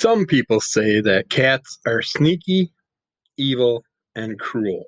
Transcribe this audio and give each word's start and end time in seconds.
Some 0.00 0.24
people 0.24 0.62
say 0.62 1.02
that 1.02 1.28
cats 1.28 1.78
are 1.86 2.00
sneaky, 2.00 2.72
evil, 3.36 3.84
and 4.14 4.40
cruel. 4.40 4.86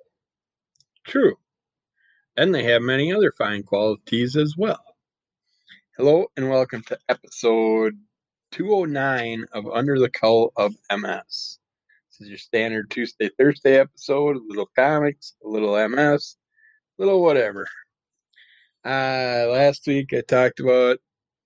True. 1.07 1.37
And 2.39 2.55
they 2.55 2.63
have 2.63 2.81
many 2.81 3.13
other 3.13 3.31
fine 3.37 3.63
qualities 3.63 4.37
as 4.37 4.55
well. 4.57 4.83
Hello 5.99 6.29
and 6.39 6.49
welcome 6.49 6.83
to 6.85 6.99
episode 7.11 7.93
209 8.53 9.45
of 9.53 9.67
Under 9.71 9.99
the 9.99 10.09
Cowl 10.09 10.51
of 10.57 10.75
MS. 10.91 11.59
This 12.09 12.21
is 12.21 12.29
your 12.31 12.39
standard 12.39 12.91
Tuesday, 12.91 13.29
Thursday 13.39 13.79
episode, 13.79 14.37
a 14.37 14.49
little 14.49 14.71
comics, 14.75 15.35
a 15.45 15.47
little 15.47 15.77
MS, 15.91 16.37
a 16.99 17.03
little 17.03 17.21
whatever. 17.21 17.67
Uh, 18.83 19.45
last 19.51 19.87
week 19.87 20.15
I 20.15 20.23
talked 20.23 20.61
about 20.61 21.01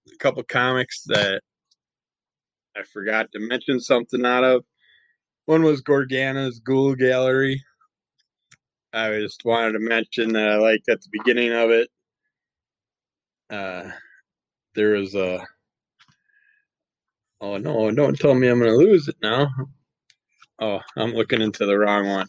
a 0.09 0.17
couple 0.19 0.45
comics 0.45 1.03
that 1.07 1.43
I 2.77 2.83
forgot 2.83 3.33
to 3.33 3.39
mention 3.39 3.81
something 3.81 4.25
out 4.25 4.45
of. 4.45 4.65
One 5.47 5.63
was 5.63 5.83
Gorgana's 5.83 6.61
Ghoul 6.61 6.95
Gallery. 6.95 7.63
I 8.93 9.19
just 9.21 9.45
wanted 9.45 9.73
to 9.73 9.79
mention 9.79 10.33
that 10.33 10.49
I 10.49 10.57
liked 10.57 10.89
at 10.89 11.01
the 11.01 11.09
beginning 11.13 11.53
of 11.53 11.71
it. 11.71 11.89
Uh, 13.49 13.91
there 14.75 14.91
was 14.91 15.15
a. 15.15 15.45
Oh 17.41 17.59
no! 17.59 17.91
Don't 17.91 18.19
tell 18.19 18.35
me 18.35 18.49
I'm 18.49 18.59
going 18.59 18.71
to 18.71 18.77
lose 18.77 19.09
it 19.09 19.17
now. 19.23 19.49
Oh, 20.59 20.81
I'm 20.97 21.13
looking 21.13 21.43
into 21.43 21.67
the 21.67 21.79
wrong 21.79 22.09
one. 22.09 22.27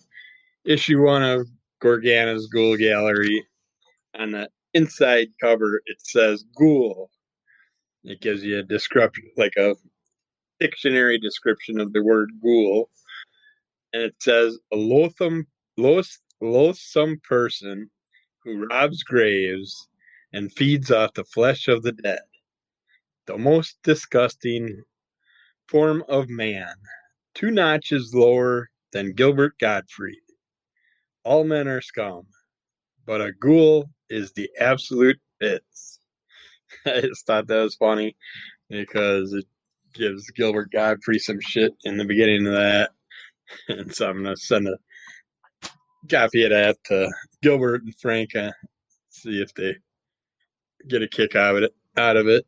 Issue 0.66 1.02
one 1.04 1.24
of 1.24 1.48
Gorgana's 1.82 2.48
Ghoul 2.48 2.76
Gallery. 2.76 3.46
On 4.20 4.32
the 4.32 4.50
inside 4.74 5.30
cover, 5.42 5.82
it 5.86 5.98
says 6.00 6.44
Ghoul. 6.58 7.10
It 8.04 8.22
gives 8.22 8.44
you 8.44 8.60
a 8.60 8.64
description, 8.64 9.26
like 9.38 9.54
a 9.58 9.76
dictionary 10.60 11.20
description 11.20 11.80
of 11.80 11.94
the 11.94 12.04
word 12.04 12.32
ghoul, 12.42 12.90
and 13.94 14.04
it 14.04 14.16
says 14.20 14.58
a 14.72 14.76
loathsome, 14.76 15.48
loath, 15.78 16.18
loathsome 16.42 17.20
person 17.28 17.90
who 18.44 18.66
robs 18.68 19.04
graves 19.04 19.88
and 20.34 20.54
feeds 20.54 20.92
off 20.92 21.14
the 21.14 21.24
flesh 21.24 21.68
of 21.68 21.84
the 21.84 21.92
dead. 21.92 22.20
The 23.26 23.38
most 23.38 23.78
disgusting 23.84 24.84
form 25.68 26.04
of 26.08 26.30
man, 26.30 26.74
two 27.34 27.52
notches 27.52 28.14
lower 28.14 28.70
than 28.94 29.14
Gilbert 29.14 29.54
Gottfried. 29.60 30.16
All 31.24 31.44
men 31.44 31.68
are 31.68 31.82
scum, 31.82 32.26
but 33.06 33.22
a 33.22 33.34
ghoul 33.34 33.90
is 34.10 34.32
the 34.32 34.50
absolute 34.60 35.20
bits. 35.40 36.00
I 36.86 37.02
just 37.02 37.26
thought 37.26 37.48
that 37.48 37.62
was 37.62 37.76
funny 37.76 38.16
because 38.70 39.34
it 39.34 39.46
gives 39.98 40.30
Gilbert 40.32 40.72
Gottfried 40.72 41.22
some 41.22 41.40
shit 41.42 41.74
in 41.84 41.98
the 41.98 42.06
beginning 42.06 42.48
of 42.48 42.54
that. 42.54 42.92
And 43.70 43.96
so 43.96 44.10
I'm 44.10 44.24
going 44.24 44.36
to 44.36 44.42
send 44.42 44.68
a 44.68 44.78
copy 46.10 46.44
of 46.44 46.50
that 46.50 46.76
to 46.88 47.10
Gilbert 47.42 47.82
and 47.84 47.96
Frank, 47.98 48.36
uh, 48.36 48.52
see 49.08 49.42
if 49.42 49.54
they 49.54 49.78
get 50.90 51.02
a 51.02 51.08
kick 51.08 51.36
out 51.36 51.56
of 51.56 51.64
it. 51.64 51.74
Out 51.96 52.18
of 52.18 52.28
it. 52.28 52.46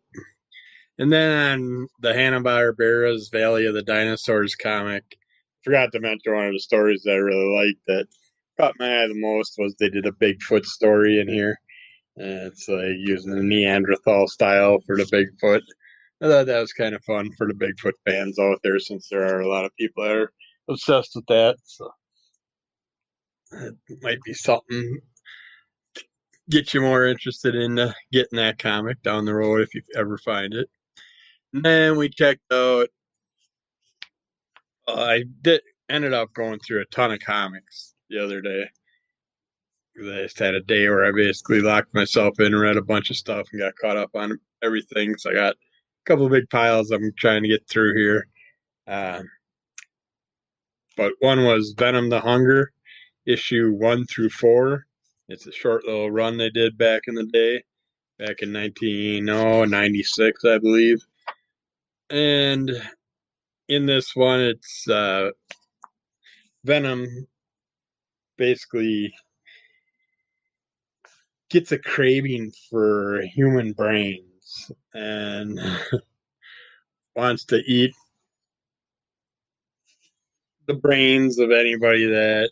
And 0.97 1.11
then 1.11 1.87
the 2.01 2.13
Hanna-Barbera's 2.13 3.29
Valley 3.29 3.65
of 3.65 3.73
the 3.73 3.81
Dinosaurs 3.81 4.55
comic. 4.55 5.03
Forgot 5.63 5.93
to 5.93 6.01
mention 6.01 6.33
one 6.33 6.47
of 6.47 6.53
the 6.53 6.59
stories 6.59 7.03
that 7.03 7.13
I 7.13 7.15
really 7.15 7.55
liked 7.55 7.79
that 7.87 8.07
caught 8.59 8.75
my 8.77 9.03
eye 9.03 9.07
the 9.07 9.15
most 9.15 9.55
was 9.57 9.75
they 9.75 9.89
did 9.89 10.05
a 10.05 10.11
Bigfoot 10.11 10.65
story 10.65 11.19
in 11.19 11.29
here. 11.29 11.57
And 12.17 12.47
it's 12.47 12.67
like 12.67 12.95
using 12.97 13.31
the 13.33 13.43
Neanderthal 13.43 14.27
style 14.27 14.79
for 14.85 14.97
the 14.97 15.05
Bigfoot. 15.05 15.61
I 16.21 16.27
thought 16.27 16.47
that 16.47 16.59
was 16.59 16.73
kind 16.73 16.95
of 16.95 17.03
fun 17.05 17.31
for 17.37 17.47
the 17.47 17.53
Bigfoot 17.53 17.93
fans 18.05 18.39
out 18.39 18.59
there 18.63 18.79
since 18.79 19.07
there 19.09 19.23
are 19.23 19.39
a 19.39 19.47
lot 19.47 19.65
of 19.65 19.75
people 19.77 20.03
that 20.03 20.11
are 20.11 20.33
obsessed 20.69 21.11
with 21.15 21.25
that. 21.27 21.57
So 21.63 21.89
it 23.53 23.99
might 24.01 24.21
be 24.25 24.33
something 24.33 24.99
to 25.95 26.03
get 26.49 26.73
you 26.73 26.81
more 26.81 27.05
interested 27.05 27.55
in 27.55 27.79
uh, 27.79 27.93
getting 28.11 28.37
that 28.37 28.59
comic 28.59 29.01
down 29.01 29.25
the 29.25 29.33
road 29.33 29.61
if 29.61 29.73
you 29.73 29.81
ever 29.95 30.17
find 30.17 30.53
it. 30.53 30.67
And 31.53 31.63
then 31.63 31.97
we 31.97 32.09
checked 32.09 32.51
out. 32.51 32.89
Uh, 34.87 34.93
I 34.93 35.23
did 35.41 35.61
ended 35.89 36.13
up 36.13 36.33
going 36.33 36.59
through 36.59 36.81
a 36.81 36.85
ton 36.85 37.11
of 37.11 37.19
comics 37.19 37.95
the 38.09 38.23
other 38.23 38.41
day. 38.41 38.69
I 39.97 40.23
just 40.23 40.39
had 40.39 40.53
a 40.53 40.61
day 40.61 40.87
where 40.87 41.05
I 41.05 41.11
basically 41.11 41.61
locked 41.61 41.93
myself 41.93 42.39
in, 42.39 42.47
and 42.47 42.59
read 42.59 42.77
a 42.77 42.81
bunch 42.81 43.09
of 43.09 43.17
stuff, 43.17 43.47
and 43.51 43.61
got 43.61 43.73
caught 43.81 43.97
up 43.97 44.11
on 44.15 44.39
everything. 44.63 45.17
So 45.17 45.31
I 45.31 45.33
got 45.33 45.55
couple 46.05 46.29
big 46.29 46.49
piles 46.49 46.91
I'm 46.91 47.11
trying 47.17 47.43
to 47.43 47.49
get 47.49 47.67
through 47.67 47.95
here. 47.95 48.27
Uh, 48.87 49.21
but 50.97 51.13
one 51.19 51.45
was 51.45 51.73
Venom 51.77 52.09
the 52.09 52.19
Hunger, 52.19 52.71
issue 53.25 53.71
one 53.71 54.05
through 54.05 54.29
four. 54.29 54.85
It's 55.29 55.47
a 55.47 55.51
short 55.51 55.85
little 55.85 56.11
run 56.11 56.37
they 56.37 56.49
did 56.49 56.77
back 56.77 57.03
in 57.07 57.15
the 57.15 57.25
day, 57.25 57.63
back 58.17 58.41
in 58.41 58.51
1996, 58.51 60.43
I 60.45 60.57
believe. 60.57 60.97
And 62.09 62.71
in 63.67 63.85
this 63.85 64.15
one, 64.15 64.41
it's 64.41 64.87
uh, 64.89 65.29
Venom 66.65 67.27
basically 68.37 69.13
gets 71.49 71.71
a 71.71 71.77
craving 71.77 72.51
for 72.69 73.21
human 73.21 73.73
and 74.93 75.59
wants 77.15 77.45
to 77.45 77.57
eat 77.57 77.93
the 80.67 80.73
brains 80.75 81.39
of 81.39 81.51
anybody 81.51 82.05
that 82.05 82.49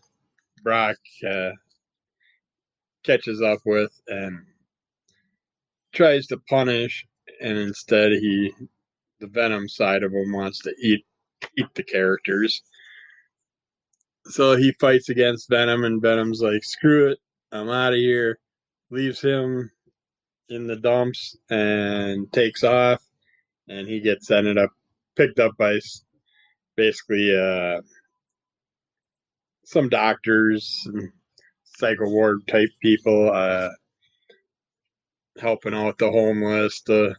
Brock 0.64 0.98
uh, 1.30 1.52
catches 3.04 3.42
up 3.42 3.60
with 3.66 3.92
and 4.08 4.40
tries 5.94 6.28
to 6.28 6.38
punish, 6.50 7.06
and 7.42 7.58
instead 7.58 8.12
he, 8.12 8.52
the 9.20 9.28
Venom 9.28 9.70
side 9.70 10.04
of 10.04 10.12
him, 10.14 10.32
wants 10.34 10.60
to 10.64 10.74
eat 10.82 11.06
eat 11.58 11.68
the 11.76 11.84
characters. 11.84 12.62
So 14.26 14.56
he 14.56 14.74
fights 14.80 15.10
against 15.10 15.50
Venom, 15.50 15.84
and 15.84 16.02
Venom's 16.02 16.42
like, 16.42 16.64
"Screw 16.64 17.12
it, 17.12 17.20
I'm 17.52 17.70
out 17.70 17.94
of 17.94 18.00
here." 18.00 18.40
Leaves 18.90 19.22
him 19.22 19.72
in 20.50 20.68
the 20.68 20.76
dumps 20.76 21.38
and 21.50 22.32
takes 22.32 22.64
off, 22.64 23.02
and 23.68 23.88
he 23.88 24.00
gets 24.00 24.32
ended 24.32 24.58
up 24.58 24.72
picked 25.16 25.40
up 25.40 25.58
by 25.58 25.80
basically 26.76 27.36
uh, 27.36 27.82
some 29.66 29.90
doctors 29.90 30.88
psycho 31.64 32.10
ward 32.10 32.48
type 32.48 32.70
people 32.82 33.32
uh, 33.32 33.70
helping 35.40 35.74
out 35.74 35.98
the 35.98 36.10
homeless, 36.10 36.82
the 36.82 37.16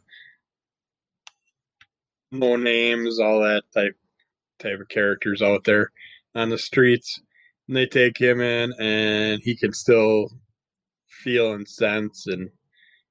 no 2.30 2.56
names, 2.56 3.20
all 3.20 3.40
that 3.40 3.62
type 3.72 3.96
type 4.58 4.80
of 4.80 4.88
characters 4.88 5.42
out 5.42 5.64
there 5.64 5.92
on 6.34 6.50
the 6.50 6.58
streets. 6.58 7.20
And 7.66 7.76
they 7.76 7.86
take 7.86 8.18
him 8.18 8.40
in, 8.40 8.72
and 8.80 9.42
he 9.42 9.54
can 9.54 9.72
still 9.72 10.30
feel 11.06 11.52
and 11.52 11.68
sense 11.68 12.26
and 12.26 12.50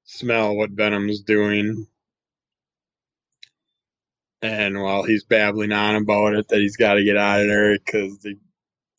smell 0.08 0.56
what 0.56 0.70
Venom's 0.70 1.20
doing. 1.20 1.86
And 4.40 4.80
while 4.80 5.02
he's 5.02 5.24
babbling 5.24 5.72
on 5.72 5.96
about 5.96 6.34
it, 6.34 6.48
that 6.48 6.60
he's 6.60 6.76
got 6.76 6.94
to 6.94 7.04
get 7.04 7.16
out 7.16 7.42
of 7.42 7.46
there 7.48 7.78
because 7.78 8.26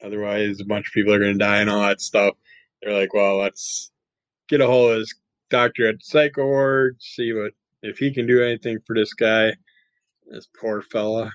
otherwise 0.03 0.59
a 0.59 0.65
bunch 0.65 0.87
of 0.87 0.93
people 0.93 1.11
are 1.13 1.19
going 1.19 1.33
to 1.33 1.39
die 1.39 1.61
and 1.61 1.69
all 1.69 1.81
that 1.81 1.99
stuff. 1.99 2.35
They're 2.81 2.93
like, 2.93 3.13
well, 3.13 3.37
let's 3.37 3.91
get 4.49 4.61
a 4.61 4.67
hold 4.67 4.91
of 4.91 4.99
this 4.99 5.13
doctor 5.49 5.87
at 5.87 5.95
the 5.95 6.03
psycho 6.03 6.45
ward, 6.45 6.97
see 6.99 7.33
what 7.33 7.53
if 7.81 7.97
he 7.97 8.13
can 8.13 8.27
do 8.27 8.43
anything 8.43 8.77
for 8.85 8.95
this 8.95 9.13
guy, 9.13 9.53
this 10.27 10.47
poor 10.59 10.81
fella. 10.83 11.31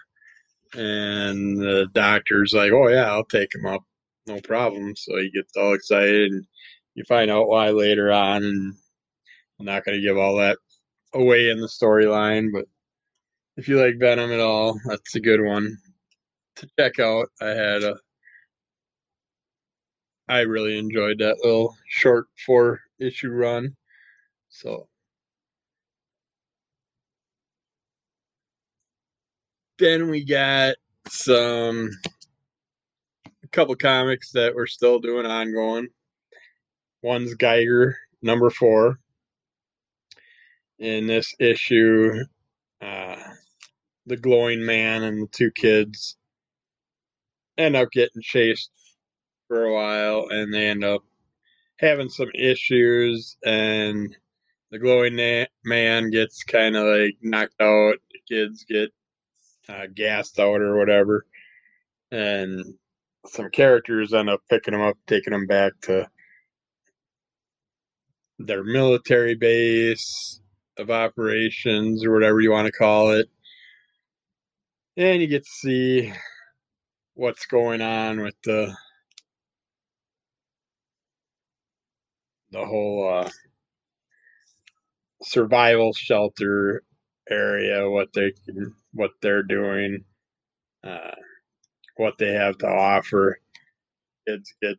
And 0.75 1.59
the 1.59 1.89
doctor's 1.93 2.53
like, 2.53 2.73
oh 2.73 2.89
yeah, 2.89 3.11
I'll 3.11 3.25
take 3.25 3.55
him 3.55 3.67
up, 3.67 3.83
no 4.27 4.41
problem. 4.41 4.95
So 4.97 5.17
he 5.17 5.31
gets 5.31 5.57
all 5.57 5.75
excited, 5.75 6.31
and 6.31 6.47
you 6.95 7.05
find 7.05 7.31
out 7.31 7.49
why 7.49 7.71
later 7.71 8.13
on, 8.13 8.45
and 8.45 8.75
I'm 9.65 9.73
not 9.75 9.85
going 9.87 9.97
to 9.99 10.07
give 10.07 10.19
all 10.19 10.37
that 10.37 10.59
away 11.15 11.49
in 11.49 11.59
the 11.59 11.67
storyline, 11.67 12.53
but 12.53 12.67
if 13.57 13.67
you 13.67 13.81
like 13.81 13.99
Venom 13.99 14.31
at 14.31 14.39
all, 14.39 14.79
that's 14.85 15.15
a 15.15 15.21
good 15.21 15.43
one 15.43 15.79
to 16.57 16.69
check 16.79 16.99
out. 16.99 17.31
I 17.41 17.47
had 17.47 17.83
a 17.83 17.97
I 20.29 20.41
really 20.41 20.79
enjoyed 20.79 21.19
that 21.21 21.39
little 21.43 21.75
short 21.89 22.27
four 22.45 22.83
issue 22.99 23.31
run. 23.31 23.75
So 24.51 24.87
then 29.79 30.11
we 30.11 30.27
got 30.27 30.75
some 31.09 31.89
a 33.43 33.49
couple 33.49 33.75
comics 33.77 34.31
that 34.33 34.55
we're 34.55 34.67
still 34.67 34.99
doing 34.99 35.25
ongoing. 35.25 35.89
One's 37.03 37.35
Geiger 37.35 37.97
number 38.21 38.51
four 38.51 38.99
in 40.79 41.07
this 41.07 41.35
issue, 41.41 42.13
uh, 42.83 43.17
the 44.07 44.17
glowing 44.17 44.65
man 44.65 45.03
and 45.03 45.23
the 45.23 45.29
two 45.29 45.51
kids 45.53 46.17
end 47.59 47.77
up 47.77 47.91
getting 47.93 48.23
chased 48.23 48.71
for 49.49 49.65
a 49.65 49.73
while 49.75 50.27
and 50.31 50.53
they 50.53 50.67
end 50.69 50.85
up 50.85 51.03
having 51.79 52.09
some 52.09 52.31
issues 52.35 53.37
and 53.45 54.17
the 54.71 54.79
glowing 54.79 55.17
na- 55.17 55.47
man 55.65 56.11
gets 56.11 56.43
kind 56.45 56.77
of 56.77 56.85
like 56.87 57.17
knocked 57.23 57.61
out 57.61 57.97
the 58.13 58.21
kids 58.29 58.65
get 58.69 58.91
uh, 59.69 59.87
gassed 59.95 60.39
out 60.41 60.61
or 60.61 60.77
whatever 60.79 61.27
and 62.13 62.65
some 63.27 63.51
characters 63.51 64.13
end 64.15 64.31
up 64.31 64.41
picking 64.51 64.73
them 64.73 64.83
up 64.83 64.97
taking 65.07 65.33
them 65.33 65.47
back 65.47 65.73
to 65.83 66.09
their 68.39 68.65
military 68.65 69.35
base 69.35 70.41
of 70.79 70.91
operations 70.91 72.05
or 72.05 72.13
whatever 72.13 72.41
you 72.41 72.51
want 72.51 72.67
to 72.67 72.73
call 72.73 73.13
it 73.13 73.29
and 74.97 75.21
you 75.21 75.29
get 75.29 75.45
to 75.45 75.51
see 75.51 76.13
what's 77.15 77.47
going 77.47 77.81
on 77.81 78.21
with 78.21 78.35
the 78.45 78.75
the 82.53 82.65
whole 82.65 83.09
uh, 83.13 83.31
survival 85.23 85.93
shelter 85.93 86.83
area, 87.31 87.89
what 87.89 88.09
they 88.15 88.33
what 88.93 89.11
they're 89.23 89.43
doing, 89.43 90.05
uh, 90.85 91.15
what 91.97 92.19
they 92.19 92.33
have 92.33 92.59
to 92.59 92.69
offer. 92.69 93.39
Kids 94.29 94.55
get 94.63 94.77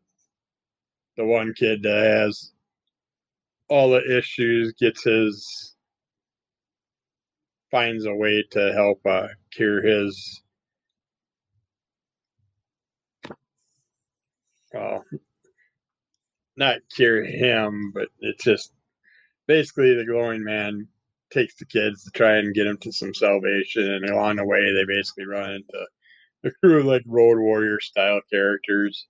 the 1.18 1.26
one 1.26 1.54
kid 1.54 1.84
that 1.84 2.04
has 2.28 2.52
all 3.70 3.92
the 3.92 4.18
issues 4.18 4.74
gets 4.80 5.04
his 5.04 5.75
finds 7.72 8.06
a 8.06 8.14
way 8.16 8.44
to 8.52 8.74
help 8.74 9.00
uh, 9.06 9.28
cure 9.52 9.82
his 9.82 10.42
well 14.74 15.04
not 16.58 16.78
cure 16.96 17.24
him 17.24 17.92
but 17.94 18.08
it's 18.20 18.44
just 18.44 18.72
basically 19.48 19.94
the 19.96 20.06
glowing 20.06 20.44
man 20.44 20.88
takes 21.32 21.56
the 21.56 21.66
kids 21.66 22.04
to 22.04 22.12
try 22.12 22.38
and 22.38 22.54
get 22.54 22.66
them 22.66 22.78
to 22.78 22.92
some 22.92 23.14
salvation 23.14 23.92
and 23.92 24.10
along 24.10 24.38
the 24.38 24.46
way 24.46 24.74
they 24.74 24.86
basically 24.86 25.26
run 25.26 25.52
into 25.52 25.86
a 26.46 26.52
crew 26.62 26.80
of 26.80 26.86
like 26.86 27.04
road 27.08 27.40
warrior 27.40 27.80
style 27.80 28.22
characters 28.32 29.08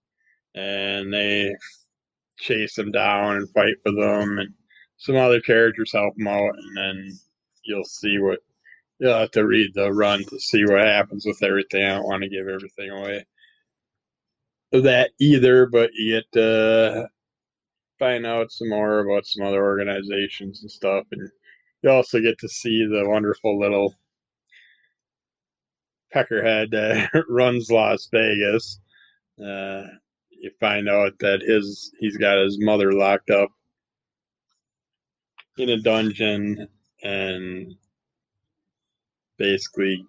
and 0.56 1.14
they 1.14 1.54
chase 2.38 2.76
them 2.76 2.92
down 2.92 3.38
and 3.38 3.50
fight 3.52 3.76
for 3.84 3.92
them 3.92 4.40
and 4.40 4.54
some 4.98 5.16
other 5.16 5.42
characters 5.42 5.92
help 5.94 6.16
them 6.16 6.28
out 6.28 6.54
and 6.58 6.78
then 6.78 7.20
you'll 7.66 7.84
see 7.86 8.18
what 8.20 8.40
you'll 9.00 9.18
have 9.18 9.32
to 9.32 9.46
read 9.46 9.74
the 9.74 9.92
run 9.92 10.24
to 10.26 10.40
see 10.40 10.64
what 10.66 10.86
happens 10.86 11.26
with 11.26 11.44
everything. 11.44 11.84
I 11.84 11.96
don't 11.96 12.06
want 12.06 12.24
to 12.24 12.30
give 12.30 12.48
everything 12.48 12.90
away 12.92 13.26
that 14.72 15.12
either 15.20 15.66
but 15.68 15.92
you 15.94 16.16
get 16.16 16.32
to 16.34 17.08
find 18.00 18.26
out 18.26 18.52
some 18.52 18.70
more 18.70 19.00
about 19.00 19.26
some 19.26 19.46
other 19.46 19.64
organizations 19.64 20.62
and 20.62 20.72
stuff 20.72 21.06
and 21.12 21.30
you 21.82 21.90
also 21.90 22.20
get 22.20 22.38
to 22.40 22.50
see 22.50 22.86
the 22.86 23.08
wonderful 23.08 23.60
little 23.60 23.94
peckerhead 26.14 26.72
that 26.72 27.10
runs 27.30 27.70
las 27.70 28.08
vegas. 28.12 28.80
Uh, 29.40 29.84
you 30.30 30.50
find 30.60 30.90
out 30.90 31.14
that 31.20 31.42
his 31.42 31.94
he's 32.00 32.18
got 32.18 32.38
his 32.38 32.58
mother 32.60 32.92
locked 32.92 33.30
up 33.30 33.50
in 35.58 35.70
a 35.70 35.78
dungeon 35.82 36.68
and 37.04 37.74
basically 39.38 40.06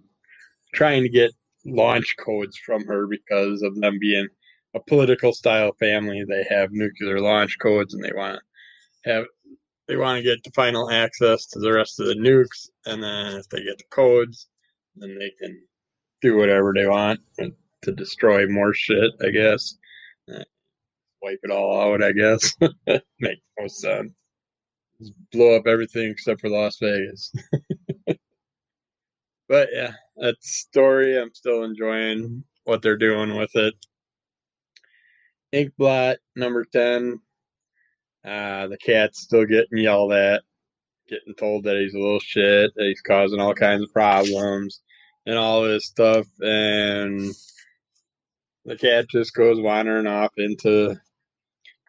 trying 0.74 1.02
to 1.02 1.08
get 1.08 1.32
launch 1.64 2.14
codes 2.18 2.56
from 2.64 2.84
her 2.86 3.06
because 3.06 3.62
of 3.62 3.74
them 3.80 3.98
being 3.98 4.28
a 4.74 4.80
political 4.80 5.32
style 5.32 5.72
family. 5.78 6.24
They 6.24 6.44
have 6.48 6.70
nuclear 6.72 7.20
launch 7.20 7.58
codes 7.60 7.94
and 7.94 8.02
they 8.02 8.12
want 8.14 8.38
to 9.04 9.10
have 9.10 9.24
they 9.88 9.96
want 9.96 10.18
to 10.18 10.22
get 10.22 10.42
the 10.42 10.50
final 10.50 10.90
access 10.90 11.46
to 11.46 11.60
the 11.60 11.72
rest 11.72 12.00
of 12.00 12.06
the 12.06 12.14
nukes 12.14 12.68
and 12.86 13.02
then 13.02 13.36
if 13.36 13.48
they 13.48 13.62
get 13.62 13.78
the 13.78 13.84
codes 13.90 14.48
then 14.96 15.16
they 15.16 15.30
can 15.40 15.62
do 16.20 16.36
whatever 16.36 16.72
they 16.74 16.86
want 16.88 17.20
to 17.86 17.92
destroy 17.92 18.46
more 18.48 18.74
shit, 18.74 19.10
I 19.24 19.30
guess. 19.30 19.76
Uh, 20.32 20.44
wipe 21.22 21.40
it 21.42 21.50
all 21.50 21.94
out, 21.94 22.02
I 22.02 22.12
guess. 22.12 22.54
Makes 23.20 23.42
no 23.58 23.66
sense. 23.68 24.12
Just 25.00 25.12
blow 25.32 25.56
up 25.56 25.66
everything 25.66 26.10
except 26.10 26.40
for 26.40 26.48
Las 26.48 26.78
Vegas. 26.78 27.32
but 29.48 29.68
yeah, 29.72 29.92
that 30.16 30.36
story. 30.40 31.20
I'm 31.20 31.34
still 31.34 31.64
enjoying 31.64 32.44
what 32.64 32.82
they're 32.82 32.96
doing 32.96 33.36
with 33.36 33.54
it. 33.54 33.74
Inkblot 35.52 36.16
number 36.34 36.64
10. 36.64 37.20
Uh, 38.24 38.66
the 38.66 38.78
cat's 38.78 39.22
still 39.22 39.44
getting 39.44 39.78
yelled 39.78 40.12
at, 40.12 40.42
getting 41.08 41.34
told 41.34 41.64
that 41.64 41.76
he's 41.76 41.94
a 41.94 41.98
little 41.98 42.18
shit, 42.20 42.72
that 42.74 42.84
he's 42.84 43.00
causing 43.00 43.40
all 43.40 43.54
kinds 43.54 43.82
of 43.82 43.92
problems 43.92 44.80
and 45.26 45.38
all 45.38 45.62
this 45.62 45.86
stuff. 45.86 46.26
And 46.40 47.32
the 48.64 48.76
cat 48.76 49.08
just 49.08 49.32
goes 49.34 49.60
wandering 49.60 50.08
off 50.08 50.32
into 50.38 50.98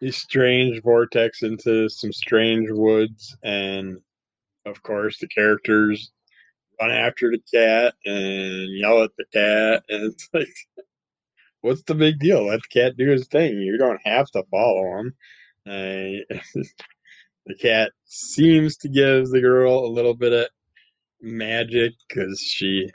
these 0.00 0.16
strange 0.16 0.82
vortex 0.82 1.42
into 1.42 1.88
some 1.88 2.12
strange 2.12 2.68
woods 2.70 3.36
and 3.42 3.98
of 4.66 4.82
course 4.82 5.18
the 5.18 5.28
characters 5.28 6.12
run 6.80 6.90
after 6.90 7.30
the 7.30 7.42
cat 7.52 7.94
and 8.04 8.68
yell 8.78 9.02
at 9.02 9.10
the 9.16 9.24
cat 9.32 9.82
and 9.88 10.12
it's 10.12 10.28
like 10.34 10.54
what's 11.60 11.82
the 11.82 11.94
big 11.94 12.18
deal? 12.18 12.46
Let 12.46 12.60
the 12.62 12.80
cat 12.80 12.96
do 12.96 13.08
his 13.08 13.26
thing. 13.26 13.58
You 13.58 13.76
don't 13.78 14.00
have 14.04 14.30
to 14.32 14.44
follow 14.50 14.98
him. 14.98 15.14
The 17.46 17.54
cat 17.54 17.92
seems 18.04 18.76
to 18.76 18.90
give 18.90 19.30
the 19.30 19.40
girl 19.40 19.78
a 19.78 19.88
little 19.88 20.12
bit 20.12 20.34
of 20.34 20.48
magic 21.22 21.94
because 22.06 22.38
she 22.38 22.90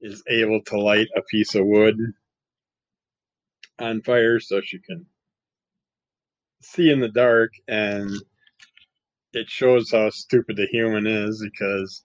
is 0.00 0.22
able 0.28 0.62
to 0.66 0.80
light 0.80 1.08
a 1.16 1.22
piece 1.22 1.56
of 1.56 1.66
wood 1.66 1.98
on 3.80 4.00
fire 4.02 4.38
so 4.38 4.60
she 4.60 4.78
can 4.78 5.04
see 6.60 6.90
in 6.90 7.00
the 7.00 7.08
dark 7.08 7.52
and 7.68 8.10
it 9.32 9.48
shows 9.48 9.90
how 9.90 10.10
stupid 10.10 10.56
the 10.56 10.66
human 10.72 11.06
is 11.06 11.42
because 11.42 12.02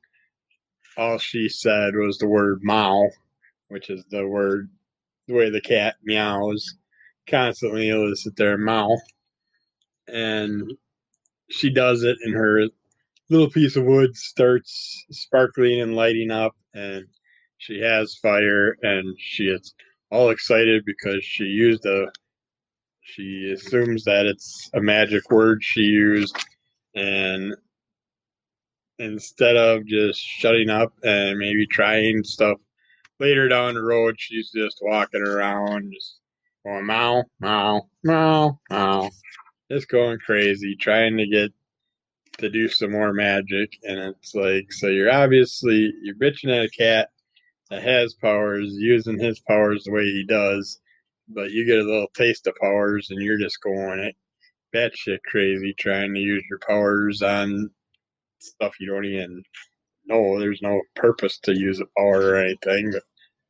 all 0.97 1.17
she 1.17 1.49
said 1.49 1.95
was 1.95 2.17
the 2.17 2.27
word 2.27 2.59
"mow," 2.63 3.09
which 3.69 3.89
is 3.89 4.03
the 4.09 4.27
word 4.27 4.69
the 5.27 5.33
way 5.33 5.49
the 5.49 5.61
cat 5.61 5.95
meows 6.03 6.75
constantly 7.27 7.89
it'll 7.89 8.15
sit 8.15 8.35
there 8.35 8.53
and 8.55 8.99
and 10.07 10.73
she 11.49 11.69
does 11.73 12.03
it 12.03 12.17
and 12.23 12.35
her 12.35 12.67
little 13.29 13.49
piece 13.49 13.75
of 13.75 13.85
wood 13.85 14.15
starts 14.15 15.05
sparkling 15.11 15.81
and 15.81 15.95
lighting 15.95 16.29
up 16.31 16.55
and 16.73 17.05
she 17.57 17.79
has 17.79 18.15
fire 18.21 18.75
and 18.81 19.15
she 19.17 19.45
is 19.45 19.73
all 20.11 20.29
excited 20.29 20.83
because 20.85 21.23
she 21.23 21.45
used 21.45 21.85
a 21.85 22.07
she 23.03 23.51
assumes 23.53 24.05
that 24.05 24.25
it's 24.25 24.69
a 24.73 24.81
magic 24.81 25.29
word 25.29 25.61
she 25.61 25.81
used 25.81 26.37
and 26.95 27.53
instead 28.99 29.57
of 29.57 29.85
just 29.85 30.19
shutting 30.19 30.69
up 30.69 30.93
and 31.03 31.37
maybe 31.37 31.67
trying 31.67 32.23
stuff 32.23 32.57
later 33.19 33.47
down 33.49 33.73
the 33.73 33.81
road 33.81 34.15
she's 34.17 34.51
just 34.51 34.79
walking 34.81 35.21
around 35.21 35.91
just 35.93 36.19
going 36.65 36.85
meow 36.85 37.23
meow 37.39 37.81
meow 38.03 38.59
meow. 38.69 39.09
Just 39.71 39.89
going 39.89 40.19
crazy 40.19 40.75
trying 40.75 41.17
to 41.17 41.27
get 41.27 41.51
to 42.37 42.49
do 42.49 42.67
some 42.67 42.91
more 42.91 43.13
magic 43.13 43.71
and 43.83 43.99
it's 43.99 44.33
like 44.33 44.71
so 44.71 44.87
you're 44.87 45.11
obviously 45.11 45.93
you're 46.01 46.15
bitching 46.15 46.49
at 46.49 46.65
a 46.65 46.69
cat 46.69 47.09
that 47.69 47.83
has 47.83 48.13
powers 48.13 48.73
using 48.77 49.19
his 49.19 49.39
powers 49.41 49.83
the 49.83 49.91
way 49.91 50.03
he 50.03 50.25
does 50.27 50.79
but 51.27 51.51
you 51.51 51.65
get 51.65 51.79
a 51.79 51.83
little 51.83 52.09
taste 52.15 52.47
of 52.47 52.55
powers 52.61 53.07
and 53.09 53.21
you're 53.21 53.39
just 53.39 53.61
going 53.61 53.99
it 53.99 54.15
batshit 54.73 55.19
crazy 55.25 55.73
trying 55.77 56.13
to 56.13 56.19
use 56.19 56.43
your 56.49 56.59
powers 56.59 57.21
on 57.21 57.69
stuff 58.39 58.73
you 58.79 58.87
don't 58.87 59.05
even 59.05 59.43
know. 60.05 60.39
There's 60.39 60.61
no 60.61 60.81
purpose 60.95 61.39
to 61.43 61.57
use 61.57 61.79
a 61.79 61.85
power 61.97 62.31
or 62.31 62.35
anything, 62.37 62.91
but 62.91 63.03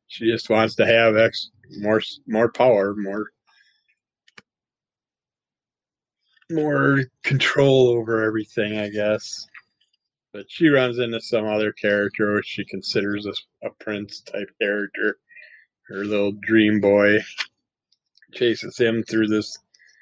she 0.06 0.30
just 0.30 0.50
wants 0.50 0.74
to 0.76 0.86
have 0.86 1.16
X 1.16 1.50
more 1.78 2.02
more 2.26 2.52
power, 2.52 2.94
more 2.94 3.30
more 6.50 7.00
control 7.22 7.88
over 7.88 8.22
everything, 8.22 8.78
I 8.78 8.90
guess. 8.90 9.46
But 10.32 10.46
she 10.48 10.68
runs 10.68 10.98
into 10.98 11.20
some 11.20 11.46
other 11.46 11.72
character 11.72 12.34
which 12.34 12.46
she 12.46 12.64
considers 12.64 13.26
a, 13.26 13.66
a 13.66 13.70
prince 13.80 14.20
type 14.20 14.50
character. 14.60 15.16
Her 15.88 16.04
little 16.04 16.32
dream 16.32 16.80
boy 16.80 17.20
chases 18.34 18.78
him 18.78 19.02
through 19.02 19.28
this 19.28 19.58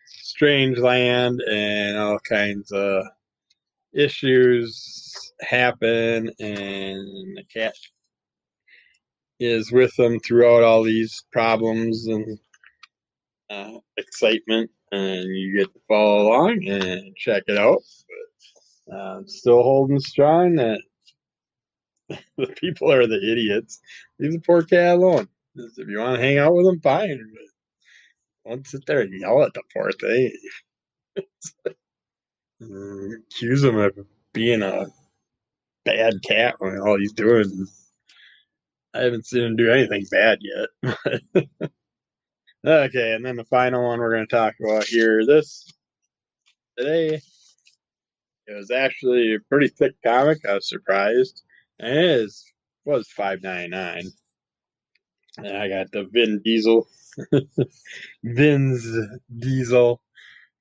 strange 0.06 0.78
land 0.78 1.40
and 1.50 1.96
all 1.96 2.18
kinds 2.20 2.72
of 2.72 3.04
issues 3.92 5.32
happen 5.40 6.30
and 6.40 7.36
the 7.36 7.44
cat 7.52 7.74
is 9.40 9.72
with 9.72 9.94
them 9.96 10.20
throughout 10.20 10.62
all 10.62 10.82
these 10.82 11.24
problems 11.32 12.06
and 12.06 12.38
uh, 13.50 13.78
excitement, 13.96 14.70
and 14.92 15.24
you 15.24 15.58
get 15.58 15.72
to 15.74 15.80
follow 15.88 16.28
along 16.28 16.66
and 16.66 17.14
check 17.16 17.42
it 17.46 17.58
out. 17.58 17.82
But, 18.86 18.96
uh, 18.96 19.22
still 19.26 19.62
holding 19.62 20.00
strong 20.00 20.56
that 20.56 20.80
the 22.38 22.46
people 22.46 22.90
are 22.92 23.06
the 23.06 23.32
idiots. 23.32 23.80
Leave 24.18 24.32
the 24.32 24.40
poor 24.40 24.62
cat 24.62 24.96
alone. 24.96 25.28
If 25.54 25.88
you 25.88 25.98
want 25.98 26.16
to 26.16 26.22
hang 26.22 26.38
out 26.38 26.54
with 26.54 26.64
them, 26.64 26.80
fine. 26.80 27.18
But 27.34 27.51
don't 28.46 28.66
sit 28.66 28.86
there 28.86 29.00
and 29.02 29.20
yell 29.20 29.42
at 29.44 29.54
the 29.54 29.62
poor 29.74 29.92
thing. 29.92 30.32
Mm, 32.62 33.14
accuse 33.30 33.64
him 33.64 33.76
of 33.76 33.92
being 34.32 34.62
a 34.62 34.86
bad 35.84 36.14
cat 36.22 36.54
when 36.60 36.78
all 36.80 36.98
he's 36.98 37.12
doing 37.12 37.66
I 38.94 39.00
haven't 39.02 39.26
seen 39.26 39.42
him 39.44 39.56
do 39.56 39.70
anything 39.70 40.04
bad 40.10 40.38
yet. 40.42 40.94
okay, 42.66 43.12
and 43.14 43.24
then 43.24 43.36
the 43.36 43.44
final 43.44 43.84
one 43.84 44.00
we're 44.00 44.14
going 44.14 44.26
to 44.26 44.36
talk 44.36 44.54
about 44.62 44.84
here 44.84 45.24
this 45.26 45.66
today. 46.78 47.20
It 48.46 48.54
was 48.54 48.70
actually 48.70 49.34
a 49.36 49.40
pretty 49.48 49.68
thick 49.68 49.94
comic. 50.04 50.38
I 50.48 50.54
was 50.54 50.68
surprised, 50.68 51.42
and 51.80 51.96
it 51.96 52.04
is 52.04 52.44
was 52.84 53.08
five 53.08 53.42
ninety 53.42 53.68
nine. 53.68 54.04
And 55.38 55.56
I 55.56 55.68
got 55.68 55.90
the 55.92 56.04
Vin 56.12 56.40
Diesel, 56.44 56.86
Vin's 58.24 58.86
Diesel 59.38 60.02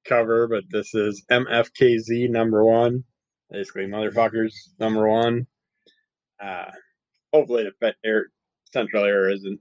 cover, 0.05 0.47
but 0.47 0.63
this 0.69 0.93
is 0.95 1.23
MFKZ 1.29 2.29
number 2.29 2.63
one, 2.63 3.03
basically 3.49 3.85
motherfuckers 3.85 4.53
number 4.79 5.07
one. 5.07 5.45
Uh, 6.41 6.71
hopefully 7.33 7.69
the 7.79 7.93
air 8.03 8.27
central 8.71 9.03
air 9.03 9.29
isn't 9.29 9.59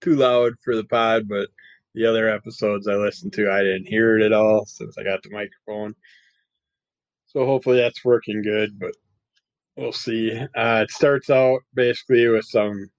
too 0.00 0.14
loud 0.14 0.52
for 0.62 0.76
the 0.76 0.84
pod, 0.84 1.28
but 1.28 1.48
the 1.94 2.06
other 2.06 2.28
episodes 2.28 2.86
I 2.88 2.94
listened 2.94 3.32
to, 3.34 3.50
I 3.50 3.62
didn't 3.62 3.86
hear 3.86 4.18
it 4.18 4.24
at 4.24 4.32
all 4.32 4.66
since 4.66 4.96
I 4.98 5.04
got 5.04 5.22
the 5.22 5.30
microphone. 5.30 5.94
So 7.26 7.46
hopefully 7.46 7.78
that's 7.78 8.04
working 8.04 8.42
good, 8.42 8.78
but 8.78 8.92
we'll 9.76 9.92
see. 9.92 10.32
Uh, 10.56 10.82
it 10.82 10.90
starts 10.90 11.30
out 11.30 11.60
basically 11.74 12.28
with 12.28 12.44
some 12.44 12.90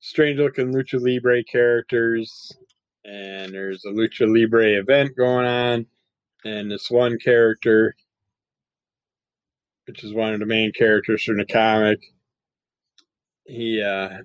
strange 0.00 0.38
looking 0.38 0.72
Lucha 0.72 1.00
Libre 1.00 1.44
characters, 1.44 2.52
and 3.04 3.52
there's 3.52 3.84
a 3.84 3.90
Lucha 3.90 4.32
Libre 4.32 4.78
event 4.80 5.16
going 5.16 5.46
on, 5.46 5.86
and 6.44 6.70
this 6.70 6.90
one 6.90 7.18
character, 7.18 7.94
which 9.86 10.04
is 10.04 10.14
one 10.14 10.34
of 10.34 10.40
the 10.40 10.46
main 10.46 10.72
characters 10.72 11.22
from 11.24 11.38
the 11.38 11.46
comic, 11.46 12.00
he 13.44 13.82
uh, 13.82 14.18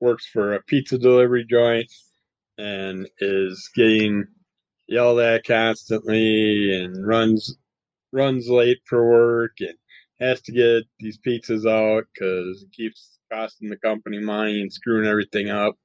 works 0.00 0.26
for 0.26 0.54
a 0.54 0.62
pizza 0.62 0.98
delivery 0.98 1.44
joint 1.48 1.92
and 2.58 3.08
is 3.20 3.70
getting 3.74 4.24
yelled 4.88 5.20
at 5.20 5.44
constantly 5.44 6.74
and 6.82 7.06
runs 7.06 7.56
runs 8.12 8.48
late 8.48 8.78
for 8.84 9.08
work 9.08 9.52
and 9.60 9.74
has 10.20 10.40
to 10.42 10.52
get 10.52 10.84
these 10.98 11.18
pizzas 11.26 11.66
out 11.66 12.04
because 12.12 12.62
it 12.62 12.72
keeps 12.72 13.18
costing 13.32 13.68
the 13.68 13.76
company 13.78 14.18
money 14.18 14.60
and 14.60 14.72
screwing 14.72 15.08
everything 15.08 15.48
up. 15.48 15.76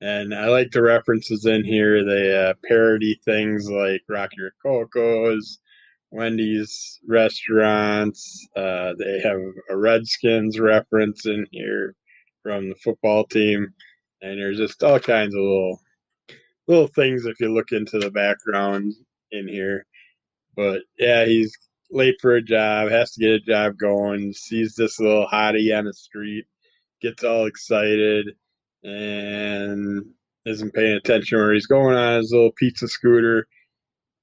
And 0.00 0.34
I 0.34 0.46
like 0.48 0.70
the 0.72 0.82
references 0.82 1.46
in 1.46 1.64
here. 1.64 2.04
They 2.04 2.36
uh, 2.36 2.54
parody 2.64 3.20
things 3.24 3.70
like 3.70 4.02
Rocky 4.08 4.36
Rococo's, 4.64 5.58
Wendy's 6.10 6.98
restaurants. 7.06 8.46
Uh, 8.56 8.94
they 8.98 9.20
have 9.20 9.38
a 9.70 9.76
Redskins 9.76 10.58
reference 10.58 11.26
in 11.26 11.46
here 11.52 11.94
from 12.42 12.68
the 12.68 12.74
football 12.76 13.24
team, 13.24 13.72
and 14.22 14.40
there's 14.40 14.58
just 14.58 14.82
all 14.82 14.98
kinds 14.98 15.34
of 15.34 15.40
little 15.40 15.80
little 16.66 16.88
things 16.88 17.26
if 17.26 17.38
you 17.40 17.52
look 17.52 17.72
into 17.72 17.98
the 17.98 18.10
background 18.10 18.92
in 19.30 19.46
here. 19.46 19.86
But 20.56 20.82
yeah, 20.98 21.24
he's 21.24 21.56
late 21.92 22.16
for 22.20 22.36
a 22.36 22.42
job, 22.42 22.90
has 22.90 23.12
to 23.12 23.20
get 23.20 23.30
a 23.30 23.40
job 23.40 23.78
going, 23.78 24.32
sees 24.32 24.74
this 24.74 24.98
little 24.98 25.28
hottie 25.28 25.76
on 25.76 25.84
the 25.84 25.94
street, 25.94 26.46
gets 27.02 27.24
all 27.24 27.46
excited, 27.46 28.26
and 28.84 30.04
isn't 30.44 30.74
paying 30.74 30.96
attention 30.96 31.38
where 31.38 31.52
he's 31.52 31.66
going 31.66 31.96
on 31.96 32.18
his 32.18 32.32
little 32.32 32.52
pizza 32.52 32.88
scooter 32.88 33.46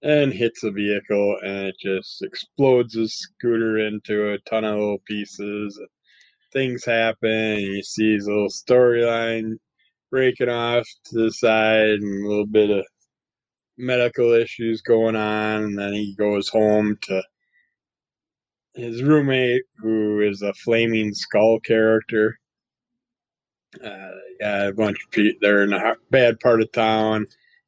and 0.01 0.33
hits 0.33 0.63
a 0.63 0.71
vehicle 0.71 1.37
and 1.43 1.67
it 1.67 1.75
just 1.81 2.21
explodes 2.21 2.93
his 2.95 3.13
scooter 3.15 3.79
into 3.79 4.31
a 4.31 4.39
ton 4.39 4.63
of 4.65 4.75
little 4.75 5.01
pieces. 5.05 5.79
Things 6.53 6.85
happen 6.85 7.29
and 7.29 7.61
you 7.61 7.83
see 7.83 8.13
his 8.13 8.27
little 8.27 8.49
storyline 8.49 9.53
breaking 10.11 10.49
off 10.49 10.87
to 11.05 11.23
the 11.23 11.31
side 11.31 11.89
and 11.89 12.25
a 12.25 12.27
little 12.27 12.47
bit 12.47 12.69
of 12.69 12.85
medical 13.77 14.33
issues 14.33 14.81
going 14.81 15.15
on 15.15 15.63
and 15.63 15.79
then 15.79 15.93
he 15.93 16.15
goes 16.15 16.49
home 16.49 16.97
to 17.01 17.21
his 18.75 19.03
roommate 19.03 19.63
who 19.77 20.21
is 20.21 20.41
a 20.41 20.53
flaming 20.53 21.13
skull 21.13 21.59
character. 21.59 22.37
Uh, 23.83 24.11
yeah, 24.39 24.67
a 24.67 24.73
bunch 24.73 24.97
of 25.03 25.11
people, 25.11 25.37
they're 25.41 25.63
in 25.63 25.73
a 25.73 25.95
bad 26.09 26.39
part 26.39 26.61
of 26.61 26.71
town 26.71 27.27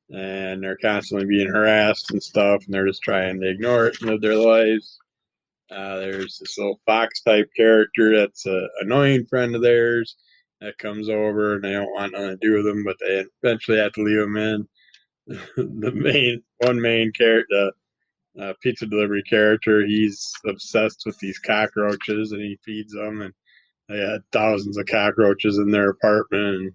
and 0.09 0.63
they're 0.63 0.77
constantly 0.77 1.25
being 1.25 1.47
harassed 1.47 2.11
and 2.11 2.21
stuff, 2.21 2.65
and 2.65 2.73
they're 2.73 2.87
just 2.87 3.03
trying 3.03 3.39
to 3.39 3.49
ignore 3.49 3.87
it 3.87 4.01
and 4.01 4.09
live 4.09 4.21
their 4.21 4.35
lives. 4.35 4.99
Uh, 5.69 5.99
there's 5.99 6.37
this 6.37 6.57
little 6.57 6.81
fox 6.85 7.21
type 7.21 7.49
character 7.55 8.17
that's 8.17 8.45
an 8.45 8.69
annoying 8.81 9.25
friend 9.25 9.55
of 9.55 9.61
theirs 9.61 10.17
that 10.59 10.77
comes 10.77 11.07
over, 11.07 11.55
and 11.55 11.63
they 11.63 11.71
don't 11.71 11.93
want 11.93 12.11
nothing 12.11 12.29
to 12.29 12.37
do 12.37 12.55
with 12.55 12.65
them, 12.65 12.83
but 12.83 12.97
they 12.99 13.23
eventually 13.41 13.77
have 13.77 13.93
to 13.93 14.03
leave 14.03 14.19
them 14.19 14.37
in. 14.37 14.67
the 15.55 15.91
main 15.93 16.43
one 16.57 16.81
main 16.81 17.11
character, 17.13 17.71
uh, 18.39 18.53
pizza 18.61 18.85
delivery 18.85 19.23
character, 19.23 19.85
he's 19.85 20.33
obsessed 20.45 21.03
with 21.05 21.17
these 21.19 21.39
cockroaches, 21.39 22.33
and 22.33 22.41
he 22.41 22.59
feeds 22.65 22.91
them, 22.91 23.21
and 23.21 23.33
they 23.89 23.97
had 23.97 24.21
thousands 24.31 24.77
of 24.77 24.85
cockroaches 24.85 25.57
in 25.57 25.71
their 25.71 25.89
apartment. 25.89 26.55
And 26.55 26.73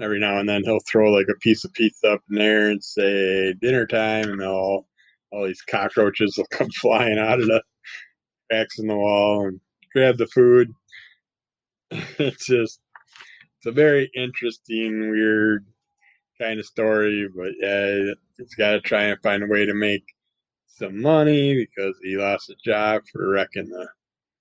every 0.00 0.18
now 0.18 0.38
and 0.38 0.48
then 0.48 0.62
he'll 0.64 0.80
throw 0.90 1.10
like 1.10 1.28
a 1.30 1.38
piece 1.38 1.64
of 1.64 1.72
pizza 1.74 2.12
up 2.12 2.22
in 2.30 2.36
there 2.36 2.70
and 2.70 2.82
say 2.82 3.52
dinner 3.60 3.86
time, 3.86 4.30
and 4.30 4.42
all 4.42 4.86
all 5.32 5.46
these 5.46 5.62
cockroaches 5.62 6.34
will 6.36 6.46
come 6.50 6.70
flying 6.70 7.18
out 7.18 7.40
of 7.40 7.46
the 7.46 7.62
cracks 8.50 8.78
in 8.78 8.86
the 8.86 8.96
wall 8.96 9.46
and 9.46 9.60
grab 9.92 10.18
the 10.18 10.26
food. 10.26 10.72
it's 11.90 12.46
just 12.46 12.80
it's 13.58 13.66
a 13.66 13.72
very 13.72 14.10
interesting, 14.14 15.10
weird 15.10 15.66
kind 16.40 16.58
of 16.58 16.66
story, 16.66 17.28
but 17.34 17.52
yeah, 17.60 18.12
he's 18.38 18.54
got 18.54 18.72
to 18.72 18.80
try 18.80 19.04
and 19.04 19.20
find 19.22 19.42
a 19.42 19.46
way 19.46 19.66
to 19.66 19.74
make 19.74 20.04
some 20.66 21.00
money 21.00 21.54
because 21.54 21.94
he 22.02 22.16
lost 22.16 22.48
a 22.48 22.54
job 22.64 23.02
for 23.12 23.28
wrecking 23.28 23.68
the 23.68 23.86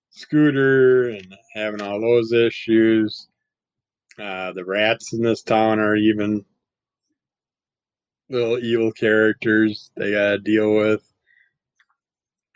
scooter 0.09 1.09
and 1.09 1.35
having 1.53 1.81
all 1.81 1.99
those 1.99 2.31
issues. 2.31 3.27
Uh, 4.17 4.51
the 4.53 4.65
rats 4.65 5.13
in 5.13 5.21
this 5.21 5.41
town 5.41 5.79
are 5.79 5.95
even 5.95 6.43
little 8.29 8.59
evil 8.59 8.91
characters 8.91 9.91
they 9.95 10.11
gotta 10.11 10.39
deal 10.39 10.75
with. 10.75 11.01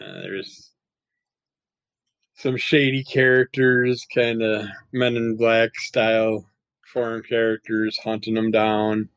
Uh, 0.02 0.22
there's 0.22 0.72
some 2.36 2.58
shady 2.58 3.04
characters, 3.04 4.06
kind 4.14 4.42
of 4.42 4.68
Men 4.92 5.16
in 5.16 5.38
Black 5.38 5.74
style 5.76 6.46
foreign 6.94 7.24
characters 7.24 7.98
hunting 8.04 8.36
them 8.36 8.52
down. 8.52 9.10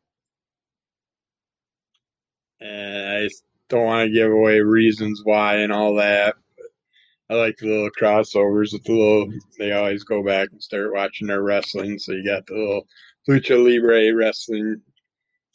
And 2.61 3.07
I 3.07 3.29
don't 3.69 3.85
want 3.85 4.07
to 4.07 4.15
give 4.15 4.31
away 4.31 4.61
reasons 4.61 5.23
why 5.25 5.57
and 5.57 5.73
all 5.73 5.97
that. 5.97 6.37
I 7.29 7.35
like 7.35 7.57
the 7.59 7.67
little 7.67 7.91
crossovers 7.91 8.73
with 8.73 8.85
the 8.85 8.93
little. 8.93 9.33
They 9.59 9.73
always 9.73 10.05
go 10.05 10.23
back 10.23 10.49
and 10.53 10.63
start 10.63 10.93
watching 10.93 11.27
their 11.27 11.43
wrestling. 11.43 11.99
So 11.99 12.13
you 12.13 12.25
got 12.25 12.47
the 12.47 12.55
little 12.55 12.87
lucha 13.29 13.63
libre 13.63 14.15
wrestling 14.15 14.81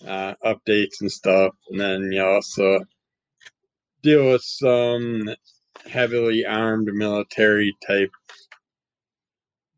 uh, 0.06 0.34
updates 0.44 1.00
and 1.00 1.12
stuff, 1.12 1.54
and 1.70 1.80
then 1.80 2.12
you 2.12 2.24
also 2.24 2.82
deal 4.04 4.32
with 4.32 4.42
some 4.44 5.30
heavily 5.90 6.46
armed 6.46 6.90
military 6.92 7.74
type 7.88 8.12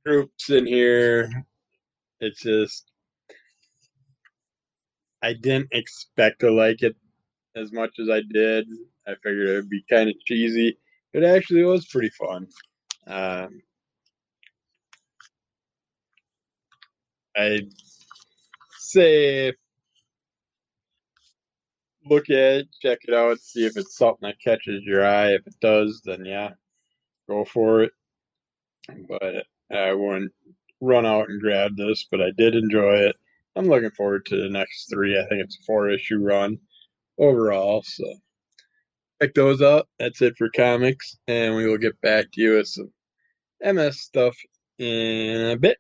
groups 0.03 0.49
in 0.49 0.65
here. 0.65 1.29
It's 2.19 2.41
just 2.41 2.91
I 5.21 5.33
didn't 5.33 5.69
expect 5.71 6.39
to 6.39 6.51
like 6.51 6.81
it 6.81 6.95
as 7.55 7.71
much 7.71 7.99
as 7.99 8.09
I 8.09 8.21
did. 8.31 8.67
I 9.07 9.13
figured 9.23 9.47
it 9.47 9.55
would 9.55 9.69
be 9.69 9.83
kind 9.89 10.09
of 10.09 10.15
cheesy 10.25 10.77
it 11.13 11.23
actually 11.23 11.63
was 11.63 11.87
pretty 11.87 12.09
fun. 12.09 12.47
Um, 13.07 13.61
I'd 17.35 17.69
say 18.79 19.53
look 22.05 22.29
at 22.29 22.35
it, 22.35 22.67
check 22.81 22.99
it 23.03 23.13
out, 23.13 23.39
see 23.39 23.65
if 23.65 23.77
it's 23.77 23.97
something 23.97 24.27
that 24.27 24.41
catches 24.43 24.83
your 24.83 25.05
eye. 25.05 25.33
If 25.33 25.47
it 25.47 25.55
does, 25.61 26.01
then 26.03 26.25
yeah, 26.25 26.51
go 27.29 27.45
for 27.45 27.83
it. 27.83 27.91
But 29.07 29.45
I 29.71 29.93
wouldn't 29.93 30.31
run 30.81 31.05
out 31.05 31.29
and 31.29 31.41
grab 31.41 31.75
this, 31.77 32.07
but 32.11 32.21
I 32.21 32.31
did 32.37 32.55
enjoy 32.55 32.95
it. 32.95 33.15
I'm 33.55 33.67
looking 33.67 33.91
forward 33.91 34.25
to 34.27 34.37
the 34.37 34.49
next 34.49 34.89
three. 34.89 35.17
I 35.17 35.25
think 35.27 35.43
it's 35.43 35.57
a 35.61 35.65
four 35.65 35.89
issue 35.89 36.17
run 36.17 36.57
overall. 37.17 37.83
So 37.83 38.03
check 39.23 39.33
those 39.35 39.61
out. 39.61 39.87
That's 39.99 40.21
it 40.21 40.33
for 40.37 40.49
comics, 40.49 41.17
and 41.27 41.55
we 41.55 41.67
will 41.67 41.77
get 41.77 41.99
back 42.01 42.25
to 42.33 42.41
you 42.41 42.55
with 42.55 42.67
some 42.67 42.91
MS 43.61 44.01
stuff 44.01 44.35
in 44.79 45.51
a 45.51 45.57
bit. 45.57 45.77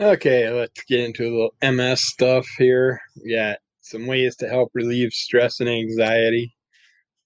Okay, 0.00 0.48
let's 0.48 0.82
get 0.84 1.00
into 1.00 1.24
a 1.24 1.32
little 1.32 1.54
MS 1.62 2.02
stuff 2.02 2.46
here. 2.56 3.00
We 3.22 3.34
got 3.34 3.58
some 3.82 4.06
ways 4.06 4.36
to 4.36 4.48
help 4.48 4.70
relieve 4.72 5.12
stress 5.12 5.60
and 5.60 5.68
anxiety 5.68 6.54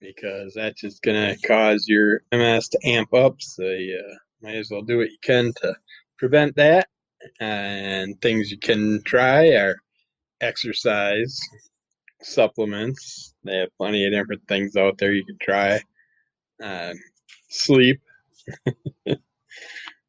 because 0.00 0.54
that's 0.54 0.80
just 0.80 1.00
going 1.02 1.36
to 1.36 1.46
cause 1.46 1.86
your 1.86 2.22
MS 2.32 2.68
to 2.70 2.78
amp 2.84 3.14
up. 3.14 3.36
So 3.38 3.62
you 3.62 4.02
uh, 4.04 4.14
might 4.42 4.56
as 4.56 4.68
well 4.70 4.82
do 4.82 4.98
what 4.98 5.10
you 5.10 5.18
can 5.22 5.52
to 5.62 5.76
prevent 6.18 6.56
that. 6.56 6.88
And 7.38 8.20
things 8.20 8.50
you 8.50 8.58
can 8.58 9.02
try 9.04 9.50
are 9.50 9.76
exercise, 10.44 11.40
supplements. 12.22 13.34
They 13.44 13.56
have 13.56 13.76
plenty 13.78 14.06
of 14.06 14.12
different 14.12 14.46
things 14.48 14.76
out 14.76 14.98
there 14.98 15.12
you 15.12 15.24
can 15.24 15.38
try. 15.40 15.80
Uh, 16.62 16.94
sleep, 17.48 18.00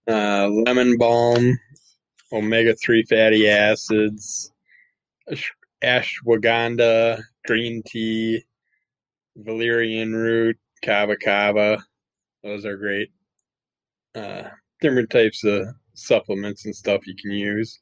uh, 0.08 0.48
lemon 0.48 0.98
balm, 0.98 1.58
omega 2.32 2.76
3 2.76 3.04
fatty 3.04 3.50
acids, 3.50 4.52
ashwagandha, 5.84 7.22
green 7.48 7.82
tea, 7.86 8.44
valerian 9.38 10.14
root, 10.14 10.58
kava 10.84 11.16
kava. 11.18 11.84
Those 12.44 12.66
are 12.66 12.78
great. 12.78 13.10
Uh, 14.14 14.44
different 14.82 15.10
types 15.10 15.44
of 15.44 15.68
supplements 15.94 16.66
and 16.66 16.76
stuff 16.76 17.08
you 17.08 17.16
can 17.16 17.32
use. 17.32 17.80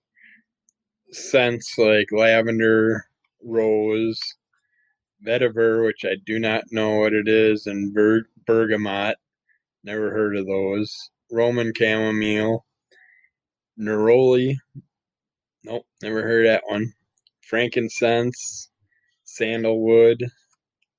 Scents 1.13 1.77
like 1.77 2.11
lavender, 2.11 3.05
rose, 3.43 4.19
vetiver, 5.23 5.85
which 5.85 6.03
I 6.05 6.15
do 6.25 6.39
not 6.39 6.63
know 6.71 6.97
what 6.97 7.13
it 7.13 7.27
is, 7.27 7.67
and 7.67 7.93
ber- 7.93 8.27
bergamot. 8.47 9.17
Never 9.83 10.09
heard 10.09 10.35
of 10.35 10.47
those. 10.47 11.11
Roman 11.31 11.71
chamomile, 11.77 12.65
neroli. 13.79 14.55
Nope, 15.63 15.85
never 16.01 16.23
heard 16.23 16.47
that 16.47 16.63
one. 16.67 16.91
Frankincense, 17.41 18.71
sandalwood, 19.23 20.23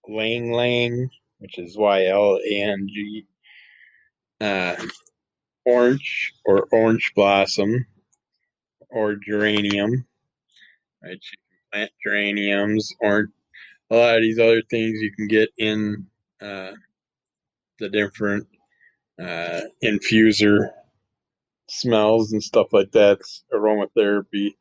lang 0.09 0.52
lang, 0.52 1.11
which 1.38 1.59
is 1.59 1.76
Y 1.76 2.06
L 2.06 2.38
A 2.38 2.62
N 2.62 2.87
G. 2.88 3.26
Uh, 4.40 4.76
orange 5.66 6.33
or 6.44 6.68
orange 6.71 7.12
blossom 7.16 7.85
or 8.95 9.17
geranium. 9.17 10.07
Right, 11.03 11.13
you 11.13 11.19
can 11.19 11.59
plant 11.73 11.91
geraniums 12.05 12.91
or 13.01 13.29
a 13.91 13.97
lot 13.97 14.17
of 14.17 14.23
these 14.23 14.39
other 14.39 14.63
things 14.71 15.01
you 15.01 15.13
can 15.13 15.29
get 15.29 15.51
in 15.59 16.07
uh, 16.41 16.73
the 17.79 17.89
different 17.91 18.47
uh, 19.21 19.61
infuser 19.83 20.71
smells 21.69 22.33
and 22.33 22.43
stuff 22.43 22.69
like 22.73 22.93
that. 22.93 23.19
It's 23.21 23.45
aromatherapy. 23.53 24.55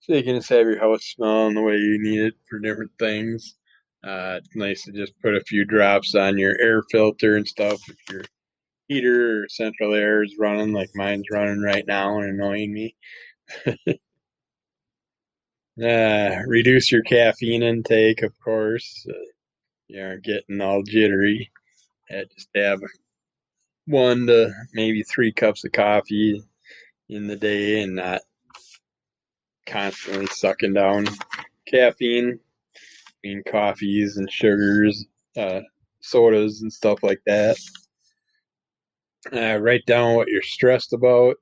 So 0.00 0.14
you 0.14 0.22
can 0.22 0.36
just 0.36 0.50
have 0.50 0.66
your 0.66 0.78
house 0.78 1.04
smell 1.04 1.48
in 1.48 1.54
the 1.54 1.62
way 1.62 1.76
you 1.76 1.98
need 2.00 2.20
it 2.20 2.34
for 2.48 2.58
different 2.58 2.92
things. 2.98 3.56
Uh, 4.04 4.38
it's 4.38 4.54
nice 4.54 4.84
to 4.84 4.92
just 4.92 5.12
put 5.20 5.34
a 5.34 5.40
few 5.42 5.64
drops 5.64 6.14
on 6.14 6.38
your 6.38 6.54
air 6.60 6.82
filter 6.90 7.36
and 7.36 7.46
stuff 7.46 7.80
if 7.88 7.96
your 8.10 8.22
heater 8.88 9.42
or 9.42 9.48
central 9.48 9.94
air 9.94 10.22
is 10.22 10.36
running 10.38 10.72
like 10.72 10.90
mine's 10.94 11.26
running 11.30 11.60
right 11.60 11.86
now 11.86 12.20
and 12.20 12.30
annoying 12.30 12.72
me. 12.72 12.94
uh, 15.82 16.42
reduce 16.46 16.90
your 16.90 17.02
caffeine 17.02 17.62
intake, 17.62 18.22
of 18.22 18.32
course. 18.40 19.06
Uh, 19.08 19.14
you 19.88 20.02
aren't 20.02 20.24
getting 20.24 20.60
all 20.60 20.82
jittery. 20.82 21.50
Uh, 22.10 22.22
just 22.34 22.48
have 22.54 22.80
one 23.86 24.26
to 24.26 24.52
maybe 24.74 25.02
three 25.02 25.32
cups 25.32 25.64
of 25.64 25.72
coffee 25.72 26.42
in 27.08 27.26
the 27.26 27.36
day 27.36 27.82
and 27.82 27.96
not 27.96 28.22
constantly 29.66 30.26
sucking 30.26 30.74
down 30.74 31.06
caffeine. 31.66 32.38
I 32.76 33.28
mean, 33.28 33.42
coffees 33.48 34.16
and 34.16 34.30
sugars, 34.30 35.06
uh, 35.36 35.60
sodas 36.00 36.62
and 36.62 36.72
stuff 36.72 37.02
like 37.02 37.20
that. 37.26 37.56
Uh, 39.32 39.58
write 39.58 39.84
down 39.86 40.14
what 40.14 40.28
you're 40.28 40.42
stressed 40.42 40.92
about 40.92 41.36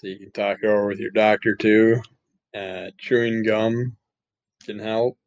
so 0.00 0.06
you 0.06 0.18
can 0.18 0.30
talk 0.32 0.58
it 0.62 0.66
over 0.66 0.86
with 0.86 0.98
your 0.98 1.10
doctor 1.10 1.54
too. 1.54 2.00
Uh, 2.54 2.86
chewing 2.98 3.42
gum 3.42 3.96
can 4.64 4.78
help. 4.78 5.18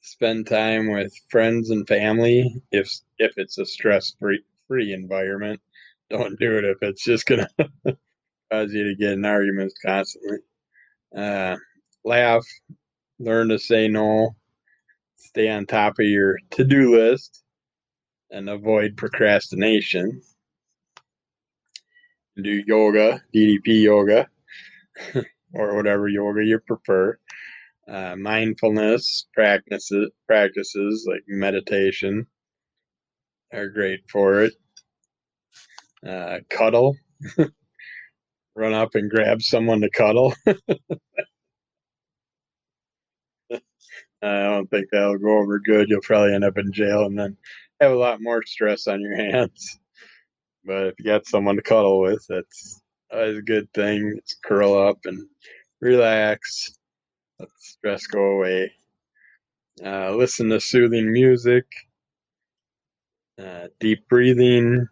Spend 0.00 0.46
time 0.46 0.92
with 0.92 1.12
friends 1.28 1.70
and 1.70 1.86
family 1.86 2.62
if 2.70 2.88
if 3.18 3.32
it's 3.36 3.58
a 3.58 3.66
stress 3.66 4.14
free 4.20 4.44
free 4.68 4.92
environment. 4.92 5.60
Don't 6.08 6.38
do 6.38 6.56
it 6.56 6.64
if 6.64 6.78
it's 6.82 7.02
just 7.02 7.26
gonna 7.26 7.48
cause 8.52 8.72
you 8.72 8.84
to 8.84 8.94
get 8.94 9.14
in 9.14 9.24
arguments 9.24 9.74
constantly. 9.84 10.38
Uh, 11.14 11.56
laugh, 12.04 12.46
learn 13.18 13.48
to 13.48 13.58
say 13.58 13.88
no, 13.88 14.36
stay 15.16 15.50
on 15.50 15.66
top 15.66 15.94
of 15.98 16.06
your 16.06 16.38
to 16.50 16.64
do 16.64 16.96
list, 16.96 17.42
and 18.30 18.48
avoid 18.48 18.96
procrastination. 18.96 20.22
Do 22.40 22.62
yoga, 22.66 23.20
DDP 23.34 23.82
yoga, 23.82 24.28
or 25.54 25.74
whatever 25.74 26.08
yoga 26.08 26.44
you 26.44 26.60
prefer. 26.60 27.18
Uh, 27.90 28.14
mindfulness 28.16 29.26
practices, 29.34 30.10
practices 30.26 31.06
like 31.10 31.22
meditation 31.26 32.26
are 33.52 33.68
great 33.68 34.00
for 34.10 34.42
it. 34.42 34.52
Uh, 36.06 36.38
cuddle, 36.50 36.96
run 38.54 38.72
up 38.72 38.94
and 38.94 39.10
grab 39.10 39.42
someone 39.42 39.80
to 39.80 39.90
cuddle. 39.90 40.34
I 44.22 44.42
don't 44.42 44.68
think 44.70 44.86
that'll 44.92 45.18
go 45.18 45.38
over 45.38 45.58
good. 45.60 45.88
You'll 45.88 46.00
probably 46.02 46.34
end 46.34 46.44
up 46.44 46.58
in 46.58 46.72
jail 46.72 47.04
and 47.04 47.18
then 47.18 47.36
have 47.80 47.92
a 47.92 47.96
lot 47.96 48.20
more 48.20 48.42
stress 48.44 48.86
on 48.86 49.00
your 49.00 49.16
hands. 49.16 49.78
But 50.68 50.88
if 50.88 50.94
you 50.98 51.06
got 51.06 51.26
someone 51.26 51.56
to 51.56 51.62
cuddle 51.62 52.02
with, 52.02 52.22
that's 52.28 52.82
always 53.10 53.38
a 53.38 53.42
good 53.42 53.72
thing. 53.72 54.20
Just 54.22 54.42
curl 54.44 54.74
up 54.76 54.98
and 55.06 55.26
relax, 55.80 56.76
let 57.40 57.48
the 57.48 57.54
stress 57.58 58.06
go 58.06 58.20
away. 58.20 58.72
Uh, 59.82 60.10
listen 60.14 60.50
to 60.50 60.60
soothing 60.60 61.10
music, 61.10 61.64
uh, 63.42 63.68
deep 63.80 64.06
breathing, 64.10 64.86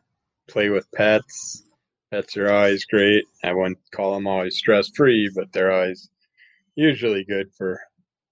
play 0.49 0.71
with 0.71 0.91
pets. 0.93 1.65
Pets 2.11 2.39
are 2.39 2.51
always 2.51 2.87
great. 2.87 3.25
I 3.45 3.53
wouldn't 3.53 3.79
call 3.95 4.15
them 4.15 4.27
always 4.27 4.57
stress 4.57 4.89
free, 4.97 5.31
but 5.35 5.53
they're 5.53 5.73
always 5.73 6.09
usually 6.75 7.25
good 7.25 7.53
for 7.59 7.79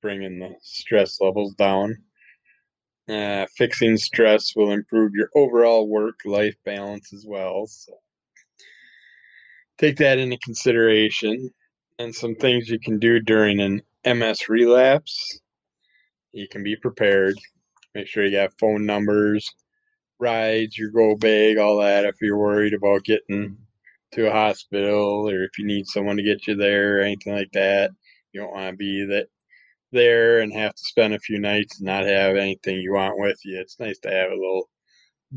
bringing 0.00 0.38
the 0.38 0.54
stress 0.62 1.20
levels 1.20 1.52
down. 1.56 1.98
Uh, 3.08 3.46
fixing 3.56 3.98
stress 3.98 4.56
will 4.56 4.70
improve 4.70 5.12
your 5.14 5.28
overall 5.34 5.86
work 5.86 6.20
life 6.24 6.56
balance 6.64 7.12
as 7.12 7.26
well. 7.26 7.66
So 7.66 7.92
take 9.78 9.96
that 9.98 10.18
into 10.18 10.38
consideration. 10.38 11.50
And 11.98 12.14
some 12.14 12.34
things 12.34 12.68
you 12.68 12.80
can 12.80 12.98
do 12.98 13.20
during 13.20 13.60
an 13.60 13.82
MS 14.04 14.48
relapse. 14.48 15.40
You 16.32 16.48
can 16.48 16.64
be 16.64 16.76
prepared. 16.76 17.36
Make 17.94 18.08
sure 18.08 18.24
you 18.24 18.32
got 18.32 18.58
phone 18.58 18.84
numbers, 18.86 19.48
rides, 20.18 20.76
your 20.76 20.90
go 20.90 21.14
bag, 21.14 21.58
all 21.58 21.78
that 21.78 22.04
if 22.04 22.16
you're 22.20 22.36
worried 22.36 22.74
about 22.74 23.04
getting 23.04 23.56
to 24.12 24.28
a 24.28 24.32
hospital 24.32 25.28
or 25.28 25.44
if 25.44 25.58
you 25.58 25.66
need 25.66 25.86
someone 25.86 26.16
to 26.16 26.22
get 26.22 26.46
you 26.46 26.56
there 26.56 26.98
or 26.98 27.00
anything 27.02 27.34
like 27.34 27.52
that. 27.52 27.90
You 28.32 28.40
don't 28.40 28.52
want 28.52 28.70
to 28.70 28.76
be 28.76 29.04
that 29.06 29.26
there 29.94 30.40
and 30.40 30.52
have 30.52 30.74
to 30.74 30.84
spend 30.84 31.14
a 31.14 31.18
few 31.18 31.38
nights 31.38 31.78
and 31.78 31.86
not 31.86 32.04
have 32.04 32.36
anything 32.36 32.76
you 32.76 32.92
want 32.92 33.18
with 33.18 33.38
you. 33.44 33.58
It's 33.58 33.80
nice 33.80 33.98
to 34.00 34.10
have 34.10 34.30
a 34.30 34.34
little 34.34 34.68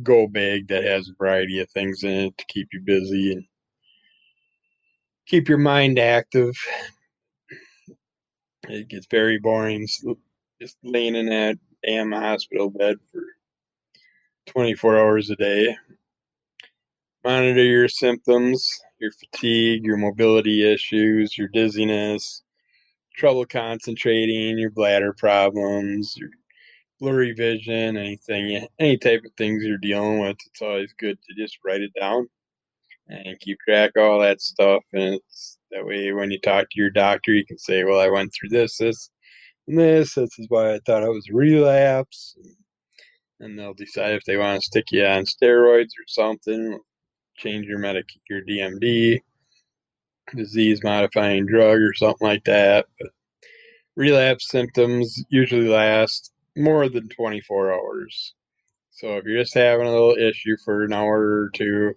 go 0.03 0.27
bag 0.27 0.67
that 0.67 0.83
has 0.83 1.07
a 1.07 1.13
variety 1.17 1.59
of 1.61 1.69
things 1.69 2.03
in 2.03 2.11
it 2.11 2.37
to 2.37 2.45
keep 2.49 2.67
you 2.73 2.81
busy 2.81 3.31
and 3.31 3.43
keep 5.25 5.47
your 5.47 5.57
mind 5.57 5.99
active. 5.99 6.53
It 8.67 8.89
gets 8.89 9.07
very 9.09 9.39
boring 9.39 9.87
just 10.61 10.77
laying 10.83 11.15
in 11.15 11.27
that 11.27 11.57
damn 11.85 12.11
hospital 12.11 12.69
bed 12.69 12.97
for 13.11 13.23
24 14.47 14.99
hours 14.99 15.29
a 15.29 15.35
day. 15.35 15.75
Monitor 17.23 17.63
your 17.63 17.87
symptoms, 17.87 18.67
your 18.99 19.11
fatigue, 19.11 19.83
your 19.83 19.97
mobility 19.97 20.71
issues, 20.71 21.37
your 21.37 21.49
dizziness, 21.49 22.43
trouble 23.17 23.45
concentrating, 23.45 24.57
your 24.57 24.69
bladder 24.69 25.13
problems, 25.13 26.15
your 26.17 26.29
blurry 26.99 27.33
vision, 27.33 27.97
anything, 27.97 28.67
any 28.79 28.97
type 28.97 29.23
of 29.25 29.31
things 29.37 29.63
you're 29.63 29.77
dealing 29.77 30.19
with, 30.19 30.37
it's 30.45 30.61
always 30.61 30.93
good 30.99 31.17
to 31.21 31.35
just 31.35 31.57
write 31.65 31.81
it 31.81 31.91
down 31.99 32.27
and 33.09 33.39
keep 33.39 33.57
track 33.59 33.91
of 33.95 34.03
all 34.03 34.19
that 34.19 34.41
stuff. 34.41 34.83
And 34.93 35.19
that 35.71 35.85
way 35.85 36.11
when 36.13 36.31
you 36.31 36.39
talk 36.39 36.69
to 36.69 36.79
your 36.79 36.89
doctor, 36.89 37.33
you 37.33 37.45
can 37.45 37.57
say, 37.57 37.83
"Well, 37.83 37.99
I 37.99 38.09
went 38.09 38.33
through 38.33 38.49
this, 38.49 38.77
this, 38.77 39.09
and 39.67 39.79
this. 39.79 40.15
This 40.15 40.37
is 40.39 40.47
why 40.49 40.73
I 40.75 40.79
thought 40.85 41.03
I 41.03 41.09
was 41.09 41.29
relapse." 41.29 42.37
And 43.39 43.57
they'll 43.57 43.73
decide 43.73 44.13
if 44.13 44.23
they 44.25 44.37
want 44.37 44.61
to 44.61 44.65
stick 44.65 44.91
you 44.91 45.05
on 45.05 45.25
steroids 45.25 45.91
or 45.99 46.07
something, 46.07 46.79
change 47.37 47.67
your 47.67 47.79
medic, 47.79 48.07
your 48.29 48.41
DMD, 48.41 49.21
disease 50.35 50.83
modifying 50.83 51.45
drug 51.45 51.79
or 51.79 51.93
something 51.93 52.27
like 52.27 52.43
that. 52.45 52.85
But 52.99 53.09
relapse 53.95 54.49
symptoms 54.49 55.23
usually 55.29 55.67
last 55.67 56.31
more 56.55 56.89
than 56.89 57.09
24 57.09 57.73
hours. 57.73 58.33
So 58.91 59.17
if 59.17 59.25
you're 59.25 59.41
just 59.41 59.53
having 59.53 59.87
a 59.87 59.91
little 59.91 60.15
issue 60.15 60.57
for 60.63 60.83
an 60.83 60.93
hour 60.93 61.19
or 61.19 61.49
two 61.53 61.93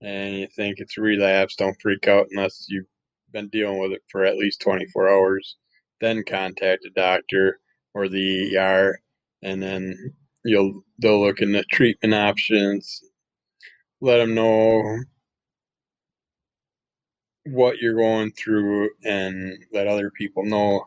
and 0.00 0.36
you 0.36 0.48
think 0.48 0.76
it's 0.78 0.98
relapse, 0.98 1.56
don't 1.56 1.80
freak 1.80 2.08
out 2.08 2.26
unless 2.30 2.66
you've 2.68 2.86
been 3.32 3.48
dealing 3.48 3.78
with 3.78 3.92
it 3.92 4.02
for 4.08 4.24
at 4.24 4.36
least 4.36 4.60
24 4.60 5.10
hours. 5.10 5.56
Then 6.00 6.24
contact 6.24 6.86
a 6.86 6.90
doctor 6.90 7.60
or 7.94 8.08
the 8.08 8.56
ER, 8.56 8.98
and 9.42 9.62
then 9.62 10.14
you'll 10.44 10.82
they'll 10.98 11.20
look 11.20 11.40
into 11.40 11.62
treatment 11.64 12.14
options. 12.14 13.02
Let 14.00 14.16
them 14.16 14.34
know 14.34 14.82
what 17.46 17.78
you're 17.78 17.96
going 17.96 18.32
through, 18.32 18.90
and 19.04 19.58
let 19.72 19.86
other 19.86 20.10
people 20.10 20.44
know 20.44 20.86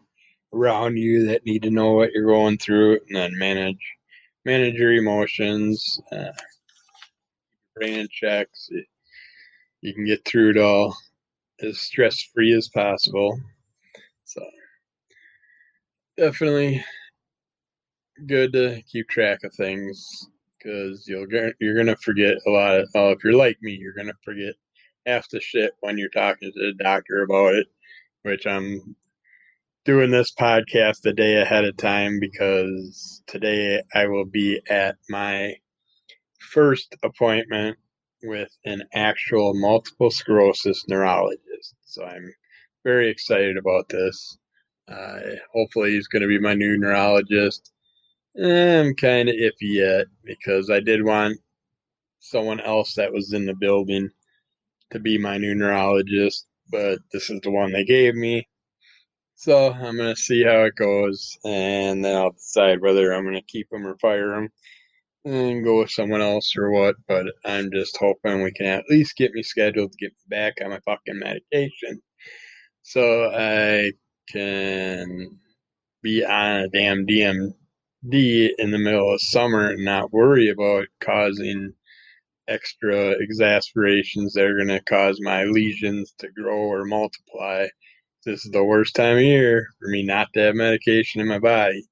around 0.54 0.98
you 0.98 1.26
that 1.26 1.46
need 1.46 1.64
to 1.64 1.72
know 1.72 1.94
what 1.94 2.12
you're 2.14 2.28
going 2.28 2.58
through, 2.58 3.00
and 3.08 3.16
then 3.16 3.38
manage 3.38 3.80
manage 4.46 4.76
your 4.76 4.94
emotions, 4.94 6.00
uh, 6.12 6.32
brain 7.76 8.00
in 8.00 8.08
check. 8.12 8.50
So 8.54 8.76
you 9.82 9.94
can 9.94 10.06
get 10.06 10.26
through 10.26 10.52
it 10.52 10.58
all 10.58 10.96
as 11.62 11.80
stress 11.80 12.22
free 12.34 12.54
as 12.54 12.70
possible. 12.70 13.40
So 14.26 14.42
definitely 16.18 16.84
good 18.28 18.54
to 18.54 18.82
keep 18.92 19.10
track 19.10 19.44
of 19.44 19.54
things 19.54 20.28
because 20.58 21.08
you'll 21.08 21.28
you're 21.60 21.76
gonna 21.76 21.96
forget 21.98 22.38
a 22.48 22.50
lot. 22.50 22.80
Of, 22.80 22.90
oh, 22.96 23.12
if 23.12 23.24
you're 23.24 23.34
like 23.34 23.58
me, 23.62 23.74
you're 23.74 23.94
gonna 23.94 24.14
forget 24.24 24.56
half 25.06 25.30
the 25.30 25.40
shit 25.40 25.74
when 25.82 25.98
you're 25.98 26.10
talking 26.10 26.52
to 26.52 26.60
the 26.60 26.84
doctor 26.84 27.24
about 27.24 27.56
it. 27.56 27.68
Which 28.24 28.48
I'm 28.48 28.96
doing 29.86 30.12
this 30.12 30.34
podcast 30.34 31.06
a 31.06 31.14
day 31.14 31.42
ahead 31.42 31.66
of 31.66 31.76
time 31.76 32.20
because 32.20 33.22
today 33.28 33.82
I 33.94 34.08
will 34.08 34.26
be 34.26 34.62
at 34.70 34.96
my 35.10 35.56
first 36.40 36.96
appointment 37.04 37.78
with 38.24 38.50
an 38.66 38.84
actual 38.94 39.54
multiple 39.54 40.10
sclerosis 40.10 40.88
neurologist. 40.88 41.76
So 41.86 42.06
I'm 42.06 42.34
very 42.84 43.10
excited 43.10 43.58
about 43.58 43.90
this. 43.90 44.38
Uh, 44.88 45.20
hopefully, 45.54 45.92
he's 45.92 46.08
going 46.08 46.22
to 46.22 46.28
be 46.28 46.40
my 46.40 46.54
new 46.54 46.78
neurologist. 46.78 47.72
I'm 48.38 48.96
kind 48.96 49.30
of 49.30 49.36
iffy 49.36 49.52
yet 49.62 50.08
because 50.24 50.70
I 50.70 50.80
did 50.80 51.04
want 51.04 51.40
someone 52.20 52.60
else 52.62 52.96
that 52.96 53.12
was 53.12 53.34
in 53.34 53.46
the 53.46 53.54
building 53.54 54.10
to 54.94 55.00
be 55.00 55.18
my 55.18 55.38
new 55.38 55.54
neurologist, 55.56 56.48
but 56.72 57.00
this 57.12 57.30
is 57.30 57.42
the 57.42 57.52
one 57.52 57.72
they 57.72 57.84
gave 57.84 58.16
me. 58.16 58.48
So 59.36 59.74
I'm 59.74 59.98
going 59.98 60.16
to 60.16 60.16
see 60.16 60.44
how 60.44 60.64
it 60.64 60.76
goes, 60.76 61.38
and 61.44 62.06
then 62.06 62.16
I'll 62.16 62.32
decide 62.32 62.82
whether 62.82 63.12
I'm 63.12 63.24
going 63.24 63.36
to 63.36 63.42
keep 63.42 63.68
him 63.72 63.86
or 63.86 63.98
fire 63.98 64.34
him 64.36 64.50
and 65.26 65.64
go 65.64 65.80
with 65.80 65.92
someone 65.92 66.22
else 66.22 66.56
or 66.58 66.72
what. 66.72 66.96
But 67.08 67.26
I'm 67.44 67.70
just 67.72 67.98
hoping 67.98 68.42
we 68.42 68.52
can 68.52 68.68
at 68.68 68.86
least 68.90 69.18
get 69.18 69.34
me 69.34 69.44
scheduled 69.44 69.92
to 69.92 69.98
get 69.98 70.14
back 70.30 70.54
on 70.64 70.70
my 70.70 70.80
fucking 70.86 71.20
medication 71.20 72.02
so 72.84 73.32
I 73.34 73.94
can 74.30 75.40
be 76.02 76.24
on 76.24 76.56
a 76.62 76.68
damn 76.70 77.06
DMD 77.08 78.50
in 78.58 78.72
the 78.72 78.78
middle 78.78 79.14
of 79.14 79.22
summer 79.22 79.70
and 79.70 79.84
not 79.84 80.12
worry 80.12 80.50
about 80.50 80.88
causing 81.02 81.74
extra 82.48 83.12
exasperations 83.12 84.34
that 84.34 84.46
are 84.46 84.56
going 84.56 84.68
to 84.68 84.84
cause 84.84 85.20
my 85.22 85.44
lesions 85.46 86.14
to 86.20 86.30
grow 86.30 86.58
or 86.58 86.86
multiply. 86.86 87.68
This 88.26 88.46
is 88.46 88.52
the 88.52 88.64
worst 88.64 88.96
time 88.96 89.18
of 89.18 89.24
year 89.24 89.68
for 89.80 89.90
me 89.90 90.04
not 90.04 90.28
to 90.34 90.40
have 90.42 90.56
medication 90.56 91.22
in 91.22 91.28
my 91.28 91.40
body 91.40 91.86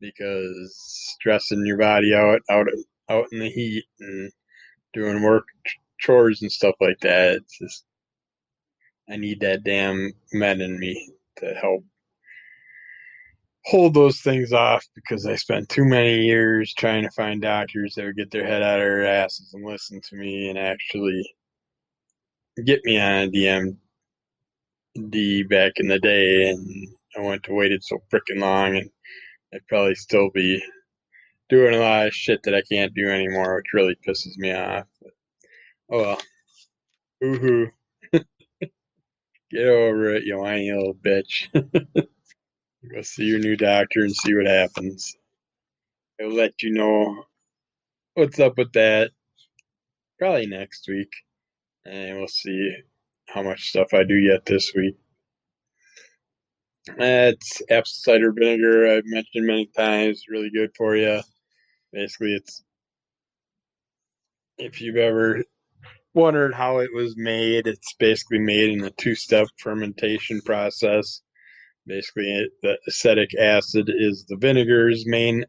because 0.00 0.74
stressing 0.76 1.66
your 1.66 1.78
body 1.78 2.14
out 2.14 2.40
out 2.50 2.66
out 3.08 3.26
in 3.32 3.40
the 3.40 3.48
heat 3.50 3.84
and 4.00 4.32
doing 4.92 5.22
work 5.22 5.44
chores 5.98 6.42
and 6.42 6.50
stuff 6.52 6.74
like 6.80 7.00
that. 7.00 7.36
It's 7.36 7.58
just 7.58 7.84
I 9.10 9.16
need 9.16 9.40
that 9.40 9.64
damn 9.64 10.12
med 10.32 10.60
in 10.60 10.78
me 10.78 11.12
to 11.38 11.54
help 11.54 11.84
hold 13.68 13.92
those 13.92 14.22
things 14.22 14.50
off 14.50 14.82
because 14.94 15.26
I 15.26 15.36
spent 15.36 15.68
too 15.68 15.84
many 15.84 16.22
years 16.22 16.72
trying 16.72 17.02
to 17.02 17.10
find 17.10 17.42
doctors 17.42 17.94
that 17.94 18.06
would 18.06 18.16
get 18.16 18.30
their 18.30 18.46
head 18.46 18.62
out 18.62 18.80
of 18.80 18.84
their 18.84 19.06
asses 19.06 19.52
and 19.52 19.62
listen 19.62 20.00
to 20.08 20.16
me 20.16 20.48
and 20.48 20.58
actually 20.58 21.22
get 22.64 22.80
me 22.84 22.98
on 22.98 23.24
a 23.24 23.76
DMD 24.96 25.48
back 25.50 25.72
in 25.76 25.88
the 25.88 25.98
day. 25.98 26.48
And 26.48 26.88
I 27.14 27.20
went 27.20 27.42
to 27.42 27.52
waited 27.52 27.84
so 27.84 27.98
freaking 28.10 28.40
long 28.40 28.76
and 28.78 28.88
I'd 29.52 29.66
probably 29.68 29.96
still 29.96 30.30
be 30.30 30.62
doing 31.50 31.74
a 31.74 31.78
lot 31.78 32.06
of 32.06 32.14
shit 32.14 32.42
that 32.44 32.54
I 32.54 32.62
can't 32.72 32.94
do 32.94 33.10
anymore, 33.10 33.56
which 33.56 33.74
really 33.74 33.98
pisses 34.06 34.38
me 34.38 34.50
off. 34.50 34.86
But, 35.02 35.12
oh 35.92 35.98
well. 35.98 36.22
Woohoo. 37.22 37.70
Get 39.50 39.66
over 39.66 40.14
it, 40.14 40.24
you 40.24 40.38
whiny 40.38 40.72
little 40.72 40.94
bitch. 40.94 41.48
Go 42.86 43.02
see 43.02 43.24
your 43.24 43.40
new 43.40 43.56
doctor 43.56 44.00
and 44.00 44.14
see 44.14 44.34
what 44.34 44.46
happens. 44.46 45.16
I'll 46.20 46.32
let 46.32 46.62
you 46.62 46.70
know 46.72 47.24
what's 48.14 48.38
up 48.38 48.56
with 48.56 48.72
that 48.74 49.10
probably 50.18 50.46
next 50.46 50.86
week. 50.88 51.10
And 51.84 52.18
we'll 52.18 52.28
see 52.28 52.72
how 53.28 53.42
much 53.42 53.68
stuff 53.68 53.94
I 53.94 54.04
do 54.04 54.14
yet 54.14 54.46
this 54.46 54.72
week. 54.76 54.96
It's 56.98 57.62
apple 57.68 57.84
cider 57.84 58.32
vinegar. 58.32 58.88
I've 58.88 59.04
mentioned 59.06 59.46
many 59.46 59.66
times. 59.76 60.24
Really 60.28 60.50
good 60.50 60.70
for 60.76 60.96
you. 60.96 61.20
Basically, 61.92 62.34
it's 62.34 62.62
if 64.56 64.80
you've 64.80 64.96
ever 64.96 65.42
wondered 66.14 66.54
how 66.54 66.78
it 66.78 66.90
was 66.94 67.16
made, 67.16 67.66
it's 67.66 67.94
basically 67.98 68.38
made 68.38 68.70
in 68.70 68.84
a 68.84 68.90
two-step 68.90 69.46
fermentation 69.58 70.40
process. 70.42 71.22
Basically, 71.88 72.48
the 72.62 72.78
acetic 72.86 73.30
acid 73.38 73.90
is 73.92 74.24
the 74.28 74.36
vinegar's 74.36 75.06
main 75.06 75.44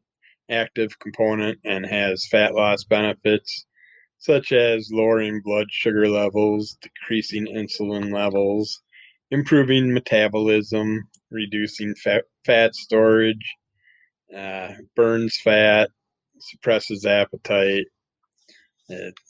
active 0.49 0.97
component 0.99 1.59
and 1.65 1.85
has 1.85 2.27
fat 2.31 2.55
loss 2.55 2.83
benefits 2.85 3.65
such 4.19 4.51
as 4.51 4.89
lowering 4.91 5.41
blood 5.43 5.67
sugar 5.71 6.07
levels, 6.07 6.77
decreasing 6.81 7.47
insulin 7.47 8.13
levels, 8.13 8.81
improving 9.31 9.93
metabolism, 9.93 11.07
reducing 11.31 11.95
fat, 11.95 12.23
fat 12.45 12.75
storage, 12.75 13.55
uh, 14.35 14.73
burns 14.95 15.39
fat, 15.41 15.89
suppresses 16.39 17.05
appetite. 17.05 17.85
It's 18.89 19.28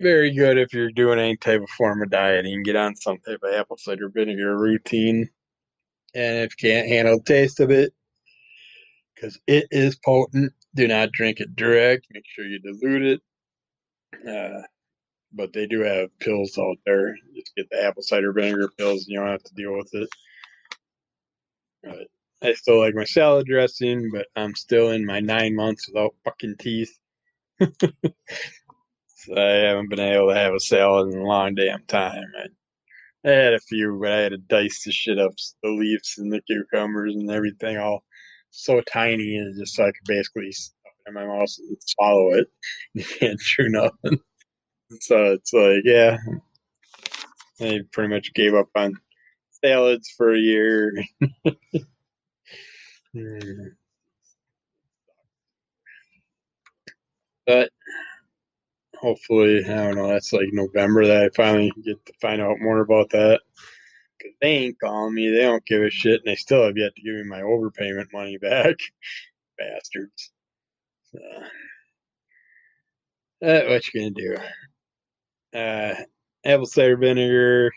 very 0.00 0.32
good 0.32 0.58
if 0.58 0.72
you're 0.72 0.90
doing 0.90 1.18
any 1.18 1.36
type 1.36 1.62
of 1.62 1.70
form 1.70 2.02
of 2.02 2.10
dieting. 2.10 2.62
Get 2.62 2.76
on 2.76 2.96
some 2.96 3.18
type 3.18 3.40
of 3.42 3.54
apple 3.54 3.76
cider 3.78 4.08
vinegar 4.08 4.56
routine. 4.56 5.28
And 6.14 6.38
if 6.38 6.52
you 6.52 6.70
can't 6.70 6.88
handle 6.88 7.18
the 7.18 7.24
taste 7.24 7.60
of 7.60 7.70
it, 7.70 7.92
because 9.14 9.38
it 9.46 9.66
is 9.70 9.96
potent, 9.96 10.52
do 10.74 10.88
not 10.88 11.12
drink 11.12 11.40
it 11.40 11.56
direct. 11.56 12.06
Make 12.12 12.24
sure 12.26 12.44
you 12.44 12.58
dilute 12.58 13.02
it. 13.02 13.20
Uh, 14.28 14.62
but 15.32 15.52
they 15.52 15.66
do 15.66 15.80
have 15.80 16.16
pills 16.20 16.56
out 16.58 16.76
there. 16.86 17.16
Just 17.34 17.54
get 17.56 17.68
the 17.70 17.82
apple 17.84 18.02
cider 18.02 18.32
vinegar 18.32 18.68
pills, 18.78 19.04
and 19.04 19.08
you 19.08 19.18
don't 19.18 19.28
have 19.28 19.42
to 19.42 19.54
deal 19.54 19.76
with 19.76 19.90
it. 19.92 20.08
But 21.82 22.08
I 22.42 22.52
still 22.54 22.78
like 22.78 22.94
my 22.94 23.04
salad 23.04 23.46
dressing, 23.46 24.10
but 24.12 24.26
I'm 24.36 24.54
still 24.54 24.90
in 24.90 25.04
my 25.04 25.20
nine 25.20 25.54
months 25.54 25.88
without 25.88 26.14
fucking 26.24 26.56
teeth. 26.58 26.96
I 29.36 29.40
haven't 29.40 29.90
been 29.90 30.00
able 30.00 30.28
to 30.28 30.34
have 30.34 30.54
a 30.54 30.60
salad 30.60 31.12
in 31.14 31.20
a 31.20 31.24
long 31.24 31.54
damn 31.54 31.84
time. 31.86 32.24
I, 32.38 33.28
I 33.28 33.32
had 33.32 33.54
a 33.54 33.60
few, 33.60 33.98
but 34.00 34.12
I 34.12 34.18
had 34.18 34.32
to 34.32 34.38
dice 34.38 34.84
the 34.84 34.92
shit 34.92 35.18
up 35.18 35.32
the 35.62 35.70
leaves 35.70 36.16
and 36.18 36.32
the 36.32 36.42
cucumbers 36.42 37.14
and 37.14 37.30
everything 37.30 37.78
all 37.78 38.04
so 38.50 38.80
tiny, 38.82 39.36
and 39.36 39.58
just 39.58 39.74
so 39.76 39.84
I 39.84 39.92
could 39.92 40.06
basically 40.06 40.52
stuff 40.52 40.92
it 41.06 41.08
in 41.10 41.14
my 41.14 41.26
mouth 41.26 41.50
and 41.58 41.76
swallow 41.80 42.34
it. 42.34 42.48
You 42.94 43.04
can't 43.04 43.40
chew 43.40 43.68
nothing. 43.68 44.20
So 45.00 45.32
it's 45.32 45.52
like, 45.52 45.82
yeah, 45.84 46.18
I 47.60 47.80
pretty 47.92 48.14
much 48.14 48.34
gave 48.34 48.54
up 48.54 48.68
on 48.76 48.94
salads 49.64 50.10
for 50.16 50.34
a 50.34 50.38
year. 50.38 50.94
Hmm. 53.14 53.68
But 57.46 57.70
hopefully, 59.04 59.62
I 59.64 59.74
don't 59.74 59.96
know. 59.96 60.08
That's 60.08 60.32
like 60.32 60.48
November 60.52 61.06
that 61.06 61.24
I 61.24 61.28
finally 61.36 61.70
get 61.84 62.04
to 62.06 62.12
find 62.20 62.40
out 62.40 62.56
more 62.60 62.80
about 62.80 63.10
that. 63.10 63.40
Cause 64.22 64.32
they 64.40 64.48
ain't 64.48 64.80
calling 64.80 65.14
me. 65.14 65.28
They 65.30 65.42
don't 65.42 65.64
give 65.66 65.82
a 65.82 65.90
shit, 65.90 66.22
and 66.24 66.26
they 66.26 66.36
still 66.36 66.64
have 66.64 66.78
yet 66.78 66.96
to 66.96 67.02
give 67.02 67.14
me 67.14 67.24
my 67.24 67.42
overpayment 67.42 68.12
money 68.12 68.38
back. 68.42 68.76
Bastards. 69.58 70.32
So, 71.12 71.18
uh, 73.46 73.62
what 73.68 73.82
you 73.92 74.00
gonna 74.00 74.10
do? 74.10 74.36
Uh, 75.58 75.94
apple 76.46 76.66
cider 76.66 76.96
vinegar 76.96 77.70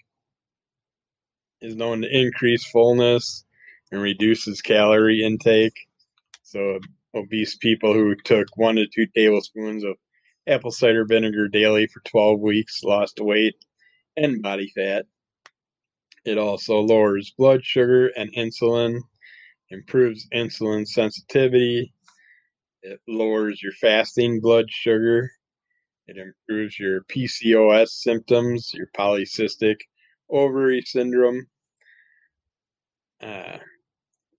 is 1.62 1.76
known 1.76 2.02
to 2.02 2.18
increase 2.18 2.66
fullness 2.66 3.44
and 3.92 4.02
reduces 4.02 4.62
calorie 4.62 5.24
intake. 5.24 5.78
So 6.44 6.80
obese 7.14 7.58
people 7.58 7.94
who 7.94 8.16
took 8.16 8.48
one 8.56 8.76
to 8.76 8.88
two 8.88 9.08
tablespoons 9.16 9.84
of 9.84 9.98
apple 10.48 10.72
cider 10.72 11.06
vinegar 11.06 11.48
daily 11.48 11.88
for 11.88 12.00
12 12.02 12.40
weeks 12.40 12.84
lost 12.84 13.20
weight 13.20 13.56
and 14.16 14.42
body 14.42 14.72
fat. 14.74 15.06
It 16.26 16.38
also 16.38 16.80
lowers 16.80 17.34
blood 17.38 17.64
sugar 17.64 18.08
and 18.08 18.34
insulin, 18.34 19.02
improves 19.70 20.28
insulin 20.34 20.88
sensitivity, 20.88 21.94
it 22.82 23.00
lowers 23.08 23.62
your 23.62 23.74
fasting 23.74 24.40
blood 24.40 24.66
sugar, 24.70 25.32
it 26.08 26.18
improves 26.18 26.80
your 26.80 27.02
PCOS 27.04 27.90
symptoms, 27.90 28.74
your 28.74 28.88
polycystic 28.98 29.78
ovary 30.30 30.82
syndrome, 30.82 31.46
uh, 33.22 33.58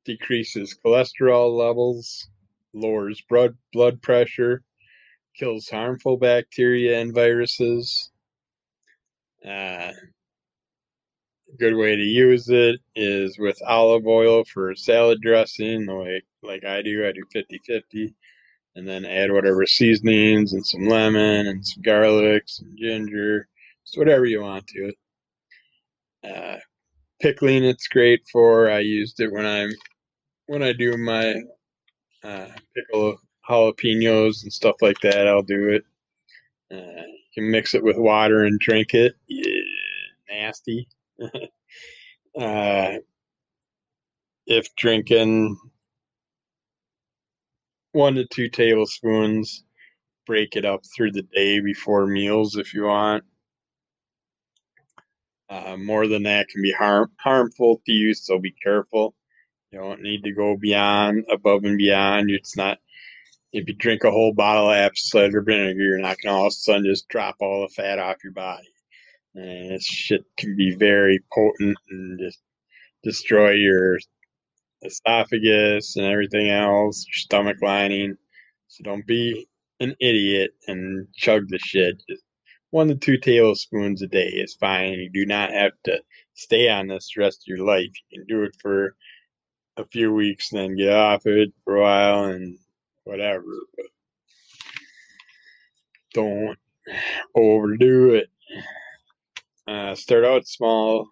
decreases 0.05 0.79
cholesterol 0.85 1.57
levels, 1.57 2.29
lowers 2.73 3.23
blood 3.29 3.57
blood 3.73 4.01
pressure, 4.01 4.62
kills 5.38 5.68
harmful 5.68 6.16
bacteria 6.16 7.01
and 7.01 7.14
viruses. 7.14 8.11
Uh, 9.46 9.92
good 11.59 11.77
way 11.77 11.96
to 11.96 12.03
use 12.03 12.48
it 12.48 12.81
is 12.94 13.38
with 13.38 13.57
olive 13.66 14.07
oil 14.07 14.44
for 14.44 14.74
salad 14.74 15.20
dressing, 15.22 15.87
like 15.87 16.24
like 16.42 16.64
I 16.64 16.83
do. 16.83 17.07
I 17.07 17.12
do 17.12 17.24
50-50. 17.35 18.14
And 18.77 18.87
then 18.87 19.05
add 19.05 19.33
whatever 19.33 19.66
seasonings 19.66 20.53
and 20.53 20.64
some 20.64 20.87
lemon 20.87 21.48
and 21.48 21.66
some 21.66 21.83
garlic, 21.83 22.44
some 22.46 22.77
ginger, 22.79 23.48
just 23.85 23.98
whatever 23.98 24.24
you 24.24 24.40
want 24.40 24.68
to 24.68 24.90
it. 24.90 24.94
Uh, 26.22 26.59
pickling 27.20 27.64
it's 27.64 27.88
great 27.88 28.22
for. 28.31 28.70
I 28.70 28.81
used 28.81 29.20
it 29.20 29.33
when 29.33 29.46
I'm 29.46 29.70
when 30.46 30.62
I 30.62 30.72
do 30.72 30.96
my 30.96 31.35
uh, 32.22 32.48
pickle 32.77 33.18
jalapenos 33.48 34.42
and 34.42 34.52
stuff 34.52 34.76
like 34.82 35.00
that. 35.00 35.28
I'll 35.28 35.42
do 35.42 35.70
it. 35.70 35.84
Uh, 36.72 37.02
you 37.06 37.18
can 37.34 37.50
mix 37.50 37.74
it 37.74 37.82
with 37.82 37.96
water 37.96 38.44
and 38.44 38.61
drink 38.61 38.94
it. 38.94 39.14
Yeah, 39.28 39.62
nasty. 40.30 40.88
uh, 42.38 42.98
if 44.46 44.74
drinking 44.76 45.58
one 47.92 48.14
to 48.16 48.26
two 48.26 48.48
tablespoons, 48.48 49.64
break 50.26 50.56
it 50.56 50.64
up 50.64 50.82
through 50.94 51.12
the 51.12 51.22
day 51.22 51.61
before 51.61 52.06
meals 52.06 52.56
if 52.56 52.74
you 52.74 52.84
want. 52.84 53.24
Uh, 55.50 55.76
more 55.78 56.06
than 56.06 56.24
that 56.24 56.48
can 56.48 56.61
be 56.62 56.72
harm 56.72 57.11
harmful 57.18 57.80
to 57.87 57.92
you, 57.92 58.12
so 58.14 58.38
be 58.38 58.52
careful. 58.52 59.14
You 59.72 59.80
don't 59.80 60.02
need 60.02 60.24
to 60.24 60.32
go 60.32 60.56
beyond, 60.56 61.26
above 61.30 61.64
and 61.64 61.78
beyond. 61.78 62.30
It's 62.30 62.56
not. 62.56 62.78
If 63.52 63.66
you 63.66 63.74
drink 63.74 64.04
a 64.04 64.11
whole 64.11 64.34
bottle 64.34 64.70
of 64.70 64.76
apple 64.76 64.96
cider 64.96 65.42
vinegar, 65.42 65.82
you're 65.82 65.98
not 65.98 66.18
gonna 66.22 66.37
all 66.37 66.46
of 66.46 66.48
a 66.48 66.50
sudden 66.52 66.84
just 66.84 67.08
drop 67.08 67.37
all 67.40 67.62
the 67.62 67.68
fat 67.68 67.98
off 67.98 68.22
your 68.22 68.32
body. 68.32 68.68
And 69.34 69.70
this 69.70 69.84
shit 69.84 70.24
can 70.37 70.56
be 70.56 70.74
very 70.74 71.20
potent 71.32 71.76
and 71.90 72.18
just 72.18 72.40
destroy 73.02 73.52
your 73.52 73.98
esophagus 74.82 75.96
and 75.96 76.06
everything 76.06 76.50
else, 76.50 77.06
your 77.06 77.14
stomach 77.14 77.56
lining. 77.62 78.16
So 78.68 78.84
don't 78.84 79.06
be 79.06 79.48
an 79.80 79.94
idiot 80.00 80.50
and 80.66 81.06
chug 81.14 81.48
the 81.48 81.58
shit. 81.58 82.02
Just 82.08 82.24
one 82.70 82.88
to 82.88 82.94
two 82.94 83.16
tablespoons 83.16 84.02
a 84.02 84.06
day 84.06 84.28
is 84.28 84.56
fine. 84.61 84.92
You 84.94 85.11
do 85.11 85.26
not 85.26 85.52
have 85.52 85.72
to 85.84 86.00
stay 86.34 86.68
on 86.68 86.88
this 86.88 87.11
the 87.14 87.22
rest 87.22 87.42
of 87.42 87.56
your 87.56 87.66
life. 87.66 87.90
You 88.11 88.18
can 88.18 88.26
do 88.26 88.42
it 88.44 88.54
for 88.61 88.94
a 89.76 89.87
few 89.87 90.12
weeks, 90.12 90.50
then 90.50 90.76
get 90.76 90.92
off 90.92 91.26
it 91.26 91.50
for 91.64 91.76
a 91.76 91.82
while 91.82 92.24
and 92.24 92.58
whatever. 93.09 93.44
But 93.77 93.87
don't 96.12 96.59
overdo 97.35 98.14
it. 98.14 98.29
Uh, 99.66 99.94
start 99.94 100.25
out 100.25 100.47
small 100.47 101.09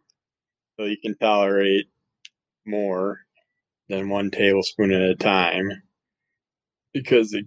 so 0.77 0.85
you 0.85 0.97
can 1.03 1.17
tolerate 1.17 1.87
more 2.67 3.21
than 3.89 4.09
one 4.09 4.31
tablespoon 4.31 4.93
at 4.93 5.03
a 5.03 5.15
time 5.15 5.71
because 6.93 7.33
it 7.33 7.47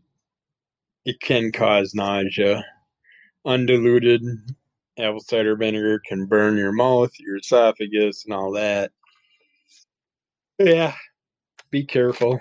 it 1.06 1.20
can 1.20 1.52
cause 1.52 1.94
nausea. 1.94 2.64
Undiluted 3.46 4.22
apple 4.98 5.22
cider 5.22 5.56
vinegar 5.56 6.02
can 6.08 6.26
burn 6.26 6.58
your 6.58 6.72
mouth, 6.72 7.12
your 7.20 7.38
esophagus, 7.38 8.26
and 8.26 8.34
all 8.34 8.52
that. 8.52 8.92
Yeah, 10.60 10.94
be 11.72 11.86
careful. 11.86 12.40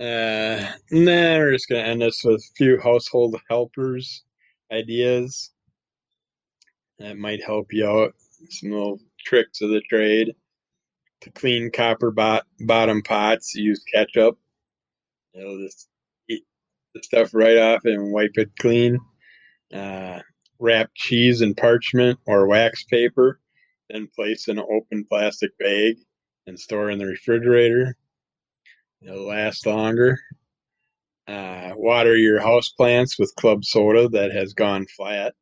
Uh, 0.00 0.64
then 0.90 1.38
we're 1.38 1.52
just 1.52 1.68
gonna 1.68 1.82
end 1.82 2.00
this 2.00 2.24
with 2.24 2.40
a 2.40 2.54
few 2.56 2.80
household 2.80 3.38
helpers 3.50 4.24
ideas 4.72 5.50
that 6.98 7.18
might 7.18 7.44
help 7.44 7.70
you 7.70 7.86
out. 7.86 8.14
Some 8.48 8.70
little 8.70 8.98
tricks 9.26 9.60
of 9.60 9.68
the 9.68 9.82
trade. 9.82 10.34
To 11.22 11.30
clean 11.32 11.70
copper 11.70 12.10
bot- 12.10 12.46
bottom 12.60 13.02
pots, 13.02 13.54
use 13.54 13.84
ketchup. 13.92 14.38
It'll 15.34 15.58
just 15.58 15.88
eat 16.30 16.44
the 16.94 17.02
stuff 17.02 17.34
right 17.34 17.58
off 17.58 17.84
and 17.84 18.10
wipe 18.10 18.38
it 18.38 18.50
clean. 18.58 18.98
Uh, 19.72 20.20
wrap 20.58 20.90
cheese 20.94 21.42
in 21.42 21.54
parchment 21.54 22.18
or 22.26 22.46
wax 22.46 22.84
paper, 22.84 23.38
then 23.90 24.08
place 24.16 24.48
in 24.48 24.58
an 24.58 24.64
open 24.70 25.04
plastic 25.04 25.56
bag 25.58 25.96
and 26.46 26.58
store 26.58 26.88
in 26.90 26.98
the 26.98 27.06
refrigerator. 27.06 27.96
It'll 29.02 29.26
last 29.26 29.66
longer. 29.66 30.20
Uh, 31.26 31.72
water 31.76 32.16
your 32.16 32.40
house 32.40 32.68
plants 32.70 33.18
with 33.18 33.34
club 33.36 33.64
soda 33.64 34.08
that 34.08 34.32
has 34.32 34.52
gone 34.52 34.86
flat. 34.86 35.34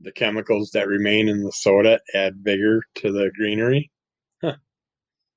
The 0.00 0.12
chemicals 0.12 0.70
that 0.72 0.88
remain 0.88 1.28
in 1.28 1.44
the 1.44 1.52
soda 1.52 2.00
add 2.14 2.36
vigor 2.38 2.82
to 2.96 3.12
the 3.12 3.30
greenery. 3.36 3.90
Huh. 4.40 4.56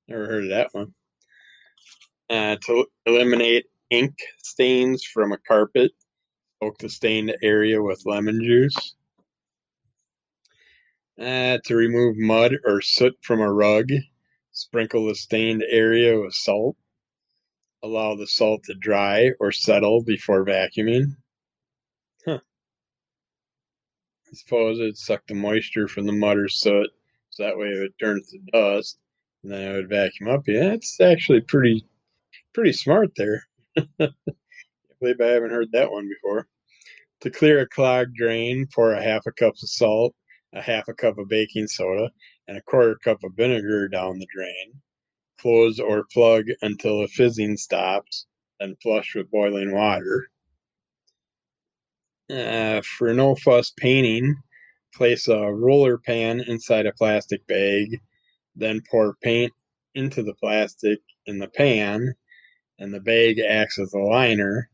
Never 0.08 0.26
heard 0.26 0.44
of 0.46 0.50
that 0.50 0.70
one. 0.74 0.94
Uh, 2.30 2.56
to 2.66 2.88
eliminate 3.06 3.66
ink 3.92 4.16
stains 4.42 5.04
from 5.04 5.32
a 5.32 5.38
carpet, 5.38 5.92
soak 6.64 6.80
the 6.80 6.90
stained 6.90 7.36
area 7.44 7.82
with 7.82 8.06
lemon 8.06 8.42
juice. 8.44 8.96
Uh, 11.20 11.60
to 11.64 11.76
remove 11.76 12.18
mud 12.18 12.56
or 12.66 12.82
soot 12.82 13.16
from 13.22 13.40
a 13.40 13.54
rug, 13.54 13.90
sprinkle 14.52 15.06
the 15.06 15.16
stained 15.16 15.64
area 15.70 16.20
with 16.20 16.34
salt. 16.34 16.76
Allow 17.86 18.16
the 18.16 18.26
salt 18.26 18.64
to 18.64 18.74
dry 18.74 19.34
or 19.40 19.52
settle 19.52 20.02
before 20.02 20.44
vacuuming. 20.44 21.18
Huh. 22.26 22.40
I 24.28 24.34
suppose 24.34 24.80
it'd 24.80 24.98
suck 24.98 25.22
the 25.28 25.36
moisture 25.36 25.88
from 25.88 26.08
the 26.08 26.12
mud 26.12 26.40
or 26.40 26.50
soot, 26.50 26.90
so 27.30 27.44
that 27.44 27.60
way 27.60 27.68
it 27.68 27.80
would 27.80 28.00
turn 28.00 28.24
to 28.24 28.40
dust, 28.52 28.98
and 29.44 29.52
then 29.52 29.72
it 29.72 29.76
would 29.76 29.90
vacuum 29.90 30.32
up. 30.32 30.48
Yeah, 30.48 30.74
it's 30.74 31.00
actually 31.00 31.42
pretty, 31.42 31.86
pretty 32.56 32.74
smart 32.74 33.12
there. 33.18 33.44
I 33.78 33.84
believe 35.00 35.22
I 35.22 35.28
haven't 35.28 35.52
heard 35.52 35.72
that 35.74 35.92
one 35.92 36.10
before. 36.10 36.48
To 37.22 37.30
clear 37.30 37.60
a 37.60 37.70
clogged 37.70 38.16
drain, 38.16 38.68
pour 38.74 38.94
a 38.94 39.04
half 39.04 39.28
a 39.28 39.32
cup 39.32 39.54
of 39.62 39.70
salt, 39.70 40.16
a 40.54 40.62
half 40.62 40.88
a 40.88 40.94
cup 40.96 41.20
of 41.20 41.30
baking 41.30 41.68
soda, 41.68 42.10
and 42.48 42.58
a 42.58 42.64
quarter 42.64 42.96
cup 43.04 43.24
of 43.24 43.36
vinegar 43.36 43.88
down 43.90 44.18
the 44.18 44.28
drain. 44.36 44.82
Close 45.40 45.80
or 45.80 46.06
plug 46.14 46.46
until 46.62 47.02
the 47.02 47.08
fizzing 47.08 47.58
stops, 47.58 48.26
then 48.60 48.76
flush 48.82 49.16
with 49.16 49.32
boiling 49.32 49.74
water. 49.74 50.28
Uh, 52.30 52.82
for 52.82 53.14
no 53.14 53.36
fuss 53.36 53.72
painting, 53.78 54.36
place 54.96 55.28
a 55.28 55.54
roller 55.54 55.98
pan 55.98 56.42
inside 56.42 56.86
a 56.86 56.94
plastic 56.94 57.46
bag, 57.48 58.00
then 58.56 58.82
pour 58.90 59.16
paint 59.22 59.52
into 59.94 60.24
the 60.24 60.34
plastic 60.36 61.00
in 61.26 61.38
the 61.38 61.48
pan, 61.48 62.16
and 62.80 62.94
the 62.94 63.00
bag 63.00 63.40
acts 63.40 63.78
as 63.78 63.94
a 63.94 64.00
liner. 64.00 64.70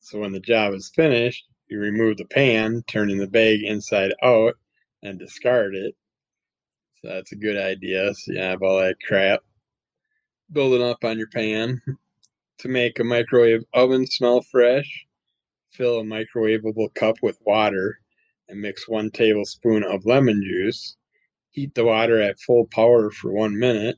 So 0.00 0.20
when 0.20 0.32
the 0.32 0.40
job 0.40 0.74
is 0.74 0.92
finished, 0.94 1.46
you 1.68 1.78
remove 1.78 2.18
the 2.18 2.26
pan, 2.26 2.82
turning 2.86 3.18
the 3.18 3.26
bag 3.26 3.62
inside 3.62 4.12
out, 4.22 4.54
and 5.02 5.18
discard 5.18 5.74
it. 5.74 5.94
So 7.00 7.08
that's 7.08 7.32
a 7.32 7.36
good 7.36 7.56
idea. 7.56 8.14
So 8.14 8.32
you 8.32 8.40
have 8.40 8.62
all 8.62 8.78
that 8.78 8.96
crap. 9.06 9.40
Building 10.52 10.82
up 10.82 11.04
on 11.04 11.18
your 11.18 11.28
pan. 11.28 11.80
To 12.58 12.68
make 12.68 12.98
a 12.98 13.04
microwave 13.04 13.64
oven 13.74 14.06
smell 14.06 14.42
fresh, 14.42 15.06
fill 15.72 16.00
a 16.00 16.04
microwavable 16.04 16.94
cup 16.94 17.16
with 17.22 17.38
water 17.44 17.98
and 18.48 18.60
mix 18.60 18.88
one 18.88 19.10
tablespoon 19.10 19.82
of 19.82 20.06
lemon 20.06 20.42
juice. 20.44 20.96
Heat 21.50 21.74
the 21.74 21.84
water 21.84 22.20
at 22.20 22.38
full 22.38 22.66
power 22.66 23.10
for 23.10 23.32
one 23.32 23.58
minute, 23.58 23.96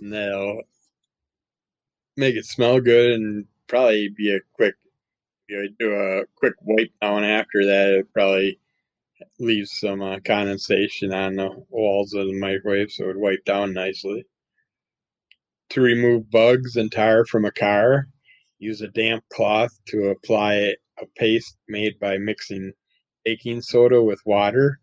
and 0.00 0.12
that'll 0.12 0.62
make 2.16 2.36
it 2.36 2.44
smell 2.46 2.80
good 2.80 3.12
and 3.12 3.46
probably 3.66 4.08
be 4.08 4.34
a 4.34 4.40
quick. 4.52 4.74
You 5.48 5.62
know, 5.62 5.68
do 5.78 5.92
a 5.92 6.26
quick 6.36 6.54
wipe 6.62 6.92
down 7.00 7.24
after 7.24 7.64
that. 7.64 7.90
It 7.90 8.12
probably 8.12 8.60
leaves 9.38 9.72
some 9.80 10.02
uh, 10.02 10.18
condensation 10.20 11.12
on 11.12 11.36
the 11.36 11.64
walls 11.70 12.12
of 12.14 12.26
the 12.26 12.38
microwave, 12.38 12.92
so 12.92 13.04
it 13.04 13.06
would 13.08 13.16
wipe 13.16 13.44
down 13.44 13.72
nicely. 13.72 14.24
To 15.70 15.82
remove 15.82 16.30
bugs 16.30 16.76
and 16.76 16.90
tar 16.90 17.26
from 17.26 17.44
a 17.44 17.50
car, 17.50 18.08
use 18.58 18.80
a 18.80 18.88
damp 18.88 19.24
cloth 19.30 19.78
to 19.88 20.08
apply 20.08 20.54
a 20.98 21.06
paste 21.16 21.56
made 21.68 21.98
by 21.98 22.16
mixing 22.16 22.72
baking 23.24 23.60
soda 23.60 24.02
with 24.02 24.20
water. 24.24 24.80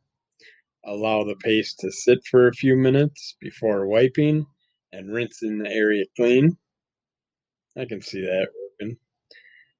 Allow 0.85 1.23
the 1.23 1.35
paste 1.37 1.79
to 1.79 1.91
sit 1.91 2.19
for 2.29 2.47
a 2.47 2.53
few 2.53 2.75
minutes 2.75 3.35
before 3.41 3.87
wiping 3.87 4.45
and 4.93 5.11
rinsing 5.11 5.57
the 5.57 5.71
area 5.71 6.05
clean. 6.15 6.55
I 7.75 7.85
can 7.85 8.01
see 8.01 8.21
that 8.21 8.49
working. 8.79 8.97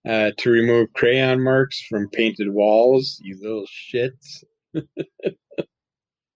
Uh, 0.07 0.31
to 0.37 0.49
remove 0.49 0.93
crayon 0.93 1.41
marks 1.41 1.81
from 1.87 2.09
painted 2.09 2.49
walls, 2.49 3.19
you 3.23 3.37
little 3.39 3.67
shits. 3.67 4.43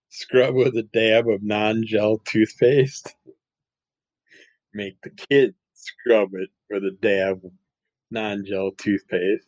Scrub 0.10 0.56
with 0.56 0.78
a 0.78 0.84
dab 0.84 1.28
of 1.28 1.42
non 1.44 1.84
gel 1.86 2.20
toothpaste. 2.20 3.16
Make 4.74 5.02
the 5.02 5.10
kid 5.10 5.56
scrub 5.74 6.30
it 6.34 6.50
with 6.70 6.84
a 6.84 6.92
dab 7.02 7.42
of 7.44 7.52
non 8.12 8.46
gel 8.46 8.72
toothpaste. 8.72 9.48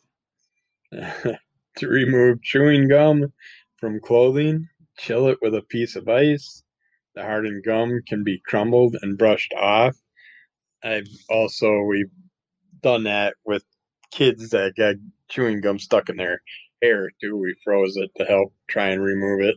to 0.92 1.88
remove 1.88 2.42
chewing 2.44 2.88
gum 2.88 3.32
from 3.78 4.00
clothing, 4.02 4.68
chill 4.98 5.28
it 5.28 5.38
with 5.42 5.56
a 5.56 5.62
piece 5.62 5.96
of 5.96 6.08
ice. 6.10 6.64
The 7.16 7.24
hardened 7.24 7.64
gum 7.64 8.02
can 8.08 8.24
be 8.24 8.42
crumbled 8.46 8.96
and 9.02 9.18
brushed 9.18 9.54
off. 9.54 9.96
I've 10.84 11.08
also 11.30 11.82
we've 11.84 12.12
done 12.82 13.04
that 13.04 13.36
with 13.46 13.64
kids 14.12 14.50
that 14.50 14.76
got 14.76 14.96
chewing 15.30 15.62
gum 15.62 15.80
stuck 15.80 16.10
in 16.10 16.18
their 16.18 16.42
hair 16.82 17.12
too. 17.22 17.38
We 17.38 17.56
froze 17.64 17.96
it 17.98 18.12
to 18.18 18.26
help 18.26 18.54
try 18.68 18.90
and 18.90 19.04
remove 19.04 19.42
it, 19.42 19.56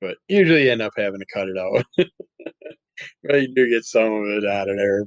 but 0.00 0.16
usually 0.28 0.70
end 0.70 0.82
up 0.82 0.92
having 0.96 1.20
to 1.20 1.26
cut 1.32 1.48
it 1.48 1.58
out. 1.58 1.84
but 3.22 3.40
you 3.40 3.54
do 3.54 3.68
get 3.68 3.84
some 3.84 4.12
of 4.12 4.26
it 4.28 4.44
out 4.46 4.68
of 4.68 4.76
there. 4.76 5.04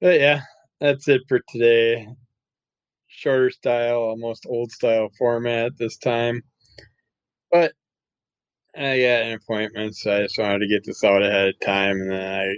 But 0.00 0.20
yeah, 0.20 0.42
that's 0.80 1.08
it 1.08 1.22
for 1.28 1.40
today. 1.48 2.08
Shorter 3.08 3.50
style, 3.50 3.98
almost 3.98 4.46
old 4.48 4.70
style 4.70 5.08
format 5.18 5.72
this 5.78 5.96
time. 5.98 6.42
But 7.50 7.72
I 8.76 9.00
got 9.00 9.22
an 9.22 9.32
appointment, 9.32 9.96
so 9.96 10.16
I 10.16 10.22
just 10.22 10.38
wanted 10.38 10.60
to 10.60 10.68
get 10.68 10.84
this 10.84 11.02
out 11.02 11.22
ahead 11.22 11.48
of 11.48 11.60
time, 11.60 12.00
and 12.00 12.10
then 12.12 12.40
I 12.40 12.54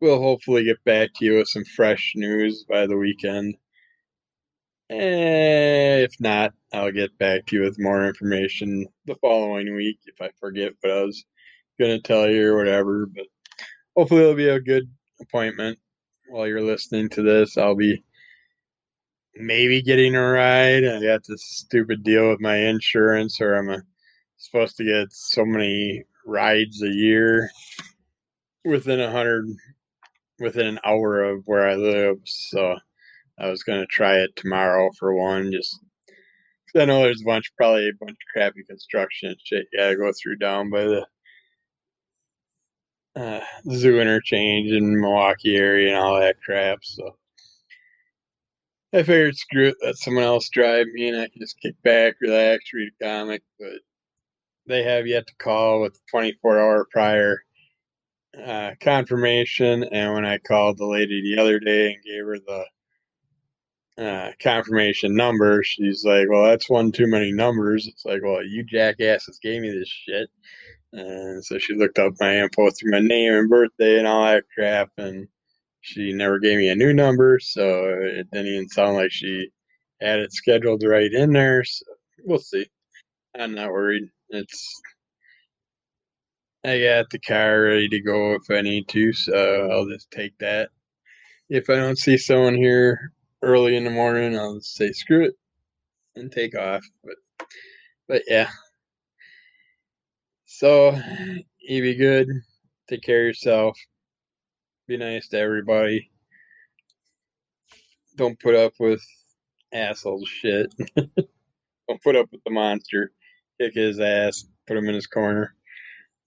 will 0.00 0.20
hopefully 0.20 0.64
get 0.64 0.82
back 0.84 1.10
to 1.14 1.24
you 1.24 1.36
with 1.36 1.48
some 1.48 1.64
fresh 1.64 2.12
news 2.16 2.64
by 2.68 2.86
the 2.86 2.96
weekend. 2.96 3.56
And 4.88 6.02
if 6.02 6.12
not, 6.20 6.54
I'll 6.72 6.92
get 6.92 7.16
back 7.18 7.46
to 7.46 7.56
you 7.56 7.62
with 7.62 7.78
more 7.78 8.06
information 8.06 8.86
the 9.04 9.16
following 9.16 9.74
week 9.74 9.98
if 10.06 10.20
I 10.20 10.30
forget 10.40 10.72
what 10.80 10.92
I 10.92 11.02
was 11.02 11.24
going 11.78 11.90
to 11.90 12.00
tell 12.00 12.28
you 12.28 12.52
or 12.52 12.56
whatever. 12.56 13.06
But 13.06 13.26
hopefully, 13.96 14.22
it'll 14.22 14.34
be 14.34 14.48
a 14.48 14.60
good 14.60 14.88
appointment 15.20 15.78
while 16.28 16.46
you're 16.46 16.62
listening 16.62 17.08
to 17.10 17.22
this. 17.22 17.56
I'll 17.56 17.76
be 17.76 18.02
maybe 19.34 19.82
getting 19.82 20.14
a 20.14 20.22
ride. 20.22 20.84
I 20.84 21.02
got 21.02 21.22
this 21.26 21.44
stupid 21.44 22.02
deal 22.02 22.30
with 22.30 22.40
my 22.40 22.56
insurance, 22.56 23.40
or 23.40 23.54
I'm 23.54 23.68
a, 23.68 23.82
supposed 24.36 24.76
to 24.76 24.84
get 24.84 25.12
so 25.12 25.44
many 25.44 26.04
rides 26.26 26.82
a 26.82 26.88
year 26.88 27.50
within 28.64 29.00
a 29.00 29.10
hundred, 29.10 29.46
within 30.38 30.66
an 30.66 30.80
hour 30.84 31.22
of 31.22 31.42
where 31.44 31.68
I 31.68 31.76
live. 31.76 32.16
So 32.24 32.76
I 33.38 33.48
was 33.48 33.62
gonna 33.62 33.86
try 33.86 34.16
it 34.16 34.34
tomorrow 34.36 34.90
for 34.98 35.14
one, 35.14 35.52
just 35.52 35.78
I 36.76 36.84
know 36.84 37.02
there's 37.02 37.22
a 37.22 37.24
bunch, 37.24 37.52
probably 37.56 37.88
a 37.88 37.92
bunch 37.98 38.10
of 38.10 38.32
crappy 38.32 38.62
construction 38.64 39.34
shit. 39.42 39.66
Yeah, 39.72 39.94
go 39.94 40.12
through 40.12 40.36
down 40.36 40.68
by 40.70 40.84
the 40.84 41.06
uh, 43.16 43.40
zoo 43.72 44.00
interchange 44.00 44.70
in 44.70 45.00
Milwaukee 45.00 45.56
area 45.56 45.88
and 45.88 45.96
all 45.98 46.20
that 46.20 46.36
crap. 46.44 46.78
So 46.82 47.16
I 48.92 49.02
figured, 49.02 49.36
screw 49.36 49.68
it, 49.68 49.76
let 49.82 49.96
someone 49.96 50.24
else 50.24 50.48
drive 50.48 50.86
me, 50.92 51.08
and 51.08 51.20
I 51.20 51.28
can 51.28 51.40
just 51.40 51.60
kick 51.60 51.74
back, 51.82 52.14
relax, 52.20 52.72
read 52.72 52.92
a 53.00 53.04
comic. 53.04 53.42
But 53.58 53.80
they 54.66 54.82
have 54.82 55.06
yet 55.06 55.26
to 55.26 55.34
call 55.36 55.80
with 55.80 55.98
24 56.10 56.58
hour 56.58 56.86
prior 56.90 57.42
uh, 58.44 58.72
confirmation. 58.80 59.84
And 59.84 60.14
when 60.14 60.24
I 60.26 60.38
called 60.38 60.78
the 60.78 60.86
lady 60.86 61.22
the 61.22 61.40
other 61.40 61.58
day 61.58 61.94
and 61.94 62.04
gave 62.04 62.24
her 62.24 62.38
the 62.38 62.64
uh, 63.98 64.32
confirmation 64.42 65.14
number, 65.16 65.62
she's 65.62 66.04
like, 66.04 66.28
"Well, 66.28 66.44
that's 66.44 66.68
one 66.68 66.92
too 66.92 67.06
many 67.06 67.32
numbers." 67.32 67.86
It's 67.86 68.04
like, 68.04 68.22
"Well, 68.22 68.44
you 68.44 68.62
jackasses 68.62 69.38
gave 69.42 69.62
me 69.62 69.70
this 69.70 69.88
shit," 69.88 70.28
and 70.92 71.44
so 71.44 71.58
she 71.58 71.74
looked 71.74 71.98
up 71.98 72.14
my 72.20 72.38
info 72.38 72.70
through 72.70 72.92
my 72.92 73.00
name 73.00 73.34
and 73.34 73.50
birthday 73.50 73.98
and 73.98 74.06
all 74.06 74.24
that 74.24 74.44
crap, 74.54 74.90
and 74.98 75.28
she 75.80 76.12
never 76.12 76.38
gave 76.38 76.58
me 76.58 76.68
a 76.70 76.76
new 76.76 76.92
number, 76.92 77.38
so 77.40 77.86
it 78.02 78.30
didn't 78.32 78.48
even 78.48 78.68
sound 78.68 78.96
like 78.96 79.12
she 79.12 79.50
had 80.00 80.20
it 80.20 80.32
scheduled 80.32 80.82
right 80.84 81.12
in 81.12 81.32
there. 81.32 81.64
So 81.64 81.84
we'll 82.24 82.38
see. 82.38 82.66
I'm 83.38 83.54
not 83.54 83.72
worried. 83.72 84.04
It's 84.30 84.82
I 86.64 86.80
got 86.80 87.10
the 87.10 87.20
car 87.20 87.62
ready 87.62 87.88
to 87.88 88.00
go 88.00 88.34
if 88.34 88.50
I 88.50 88.60
need 88.60 88.88
to, 88.88 89.12
so 89.12 89.68
I'll 89.70 89.88
just 89.88 90.10
take 90.10 90.36
that. 90.40 90.70
If 91.48 91.70
I 91.70 91.76
don't 91.76 91.98
see 91.98 92.18
someone 92.18 92.56
here 92.56 93.12
early 93.42 93.76
in 93.76 93.84
the 93.84 93.90
morning, 93.90 94.36
I'll 94.36 94.60
say 94.60 94.92
screw 94.92 95.26
it 95.26 95.34
and 96.16 96.32
take 96.32 96.56
off. 96.56 96.84
But 97.04 97.16
but 98.08 98.22
yeah. 98.28 98.50
So 100.46 100.98
you 101.60 101.82
be 101.82 101.94
good. 101.94 102.28
Take 102.88 103.02
care 103.02 103.22
of 103.22 103.26
yourself. 103.26 103.78
Be 104.86 104.96
nice 104.96 105.28
to 105.28 105.38
everybody. 105.38 106.10
Don't 108.16 108.38
put 108.40 108.54
up 108.54 108.72
with 108.78 109.02
asshole 109.72 110.24
shit. 110.24 110.72
Don't 110.96 112.02
put 112.02 112.16
up 112.16 112.28
with 112.32 112.42
the 112.44 112.52
monster. 112.52 113.12
Kick 113.60 113.74
his 113.74 114.00
ass. 114.00 114.46
Put 114.66 114.76
him 114.76 114.88
in 114.88 114.94
his 114.94 115.06
corner. 115.06 115.54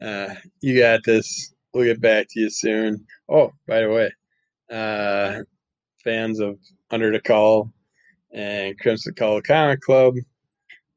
Uh, 0.02 0.36
you 0.62 0.78
got 0.78 1.02
this. 1.04 1.54
We'll 1.74 1.86
get 1.86 2.02
back 2.02 2.28
to 2.30 2.40
you 2.40 2.50
soon. 2.50 3.06
Oh, 3.30 3.52
by 3.68 3.82
the 3.82 3.90
way, 3.90 4.12
uh, 4.72 5.44
fans 6.04 6.40
of 6.40 6.58
Under 6.92 7.12
the 7.12 7.20
Cowl 7.20 7.72
and 8.34 8.78
Crimson 8.80 9.14
Cowl 9.14 9.42
Comic 9.42 9.82
Club, 9.82 10.16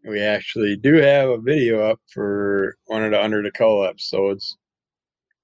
we 0.05 0.21
actually 0.21 0.77
do 0.77 0.95
have 0.95 1.29
a 1.29 1.39
video 1.39 1.91
up 1.91 2.01
for 2.13 2.77
one 2.87 3.05
of 3.05 3.13
the 3.13 3.23
Under 3.23 3.43
the 3.43 3.51
Cowl 3.51 3.85
episodes. 3.85 4.57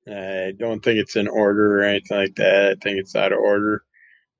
I 0.06 0.52
don't 0.58 0.82
think 0.82 0.98
it's 0.98 1.16
in 1.16 1.28
order 1.28 1.78
or 1.78 1.84
anything 1.84 2.16
like 2.16 2.34
that. 2.36 2.70
I 2.70 2.74
think 2.82 2.98
it's 2.98 3.14
out 3.14 3.32
of 3.32 3.38
order, 3.38 3.82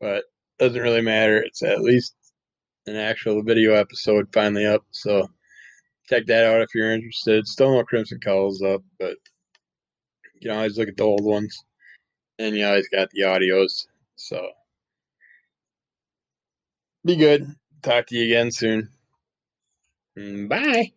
but 0.00 0.24
doesn't 0.59 0.81
really 0.81 1.02
matter. 1.02 1.38
It's 1.38 1.62
at 1.62 1.83
least 1.83 2.14
an 2.87 2.96
actual 2.96 3.42
video 3.42 3.74
episode 3.74 4.28
finally 4.33 4.66
up. 4.66 4.83
So 4.90 5.28
check 6.09 6.26
that 6.26 6.46
out 6.46 6.62
if 6.62 6.74
you're 6.74 6.92
interested. 6.92 7.46
Still 7.46 7.74
no 7.74 7.85
Crimson 7.85 8.18
Cowls 8.18 8.62
up, 8.62 8.83
but 8.98 9.16
you 10.35 10.48
can 10.48 10.56
always 10.56 10.79
look 10.79 10.88
at 10.88 10.96
the 10.96 11.04
old 11.04 11.25
ones. 11.25 11.56
And 12.40 12.56
you 12.56 12.66
always 12.66 12.88
got 12.88 13.10
the 13.10 13.23
audios. 13.23 13.87
So 14.16 14.48
be 17.04 17.16
good. 17.16 17.46
Talk 17.83 18.06
to 18.06 18.16
you 18.16 18.25
again 18.25 18.50
soon. 18.50 18.90
Mm, 20.19 20.48
bye. 20.48 20.92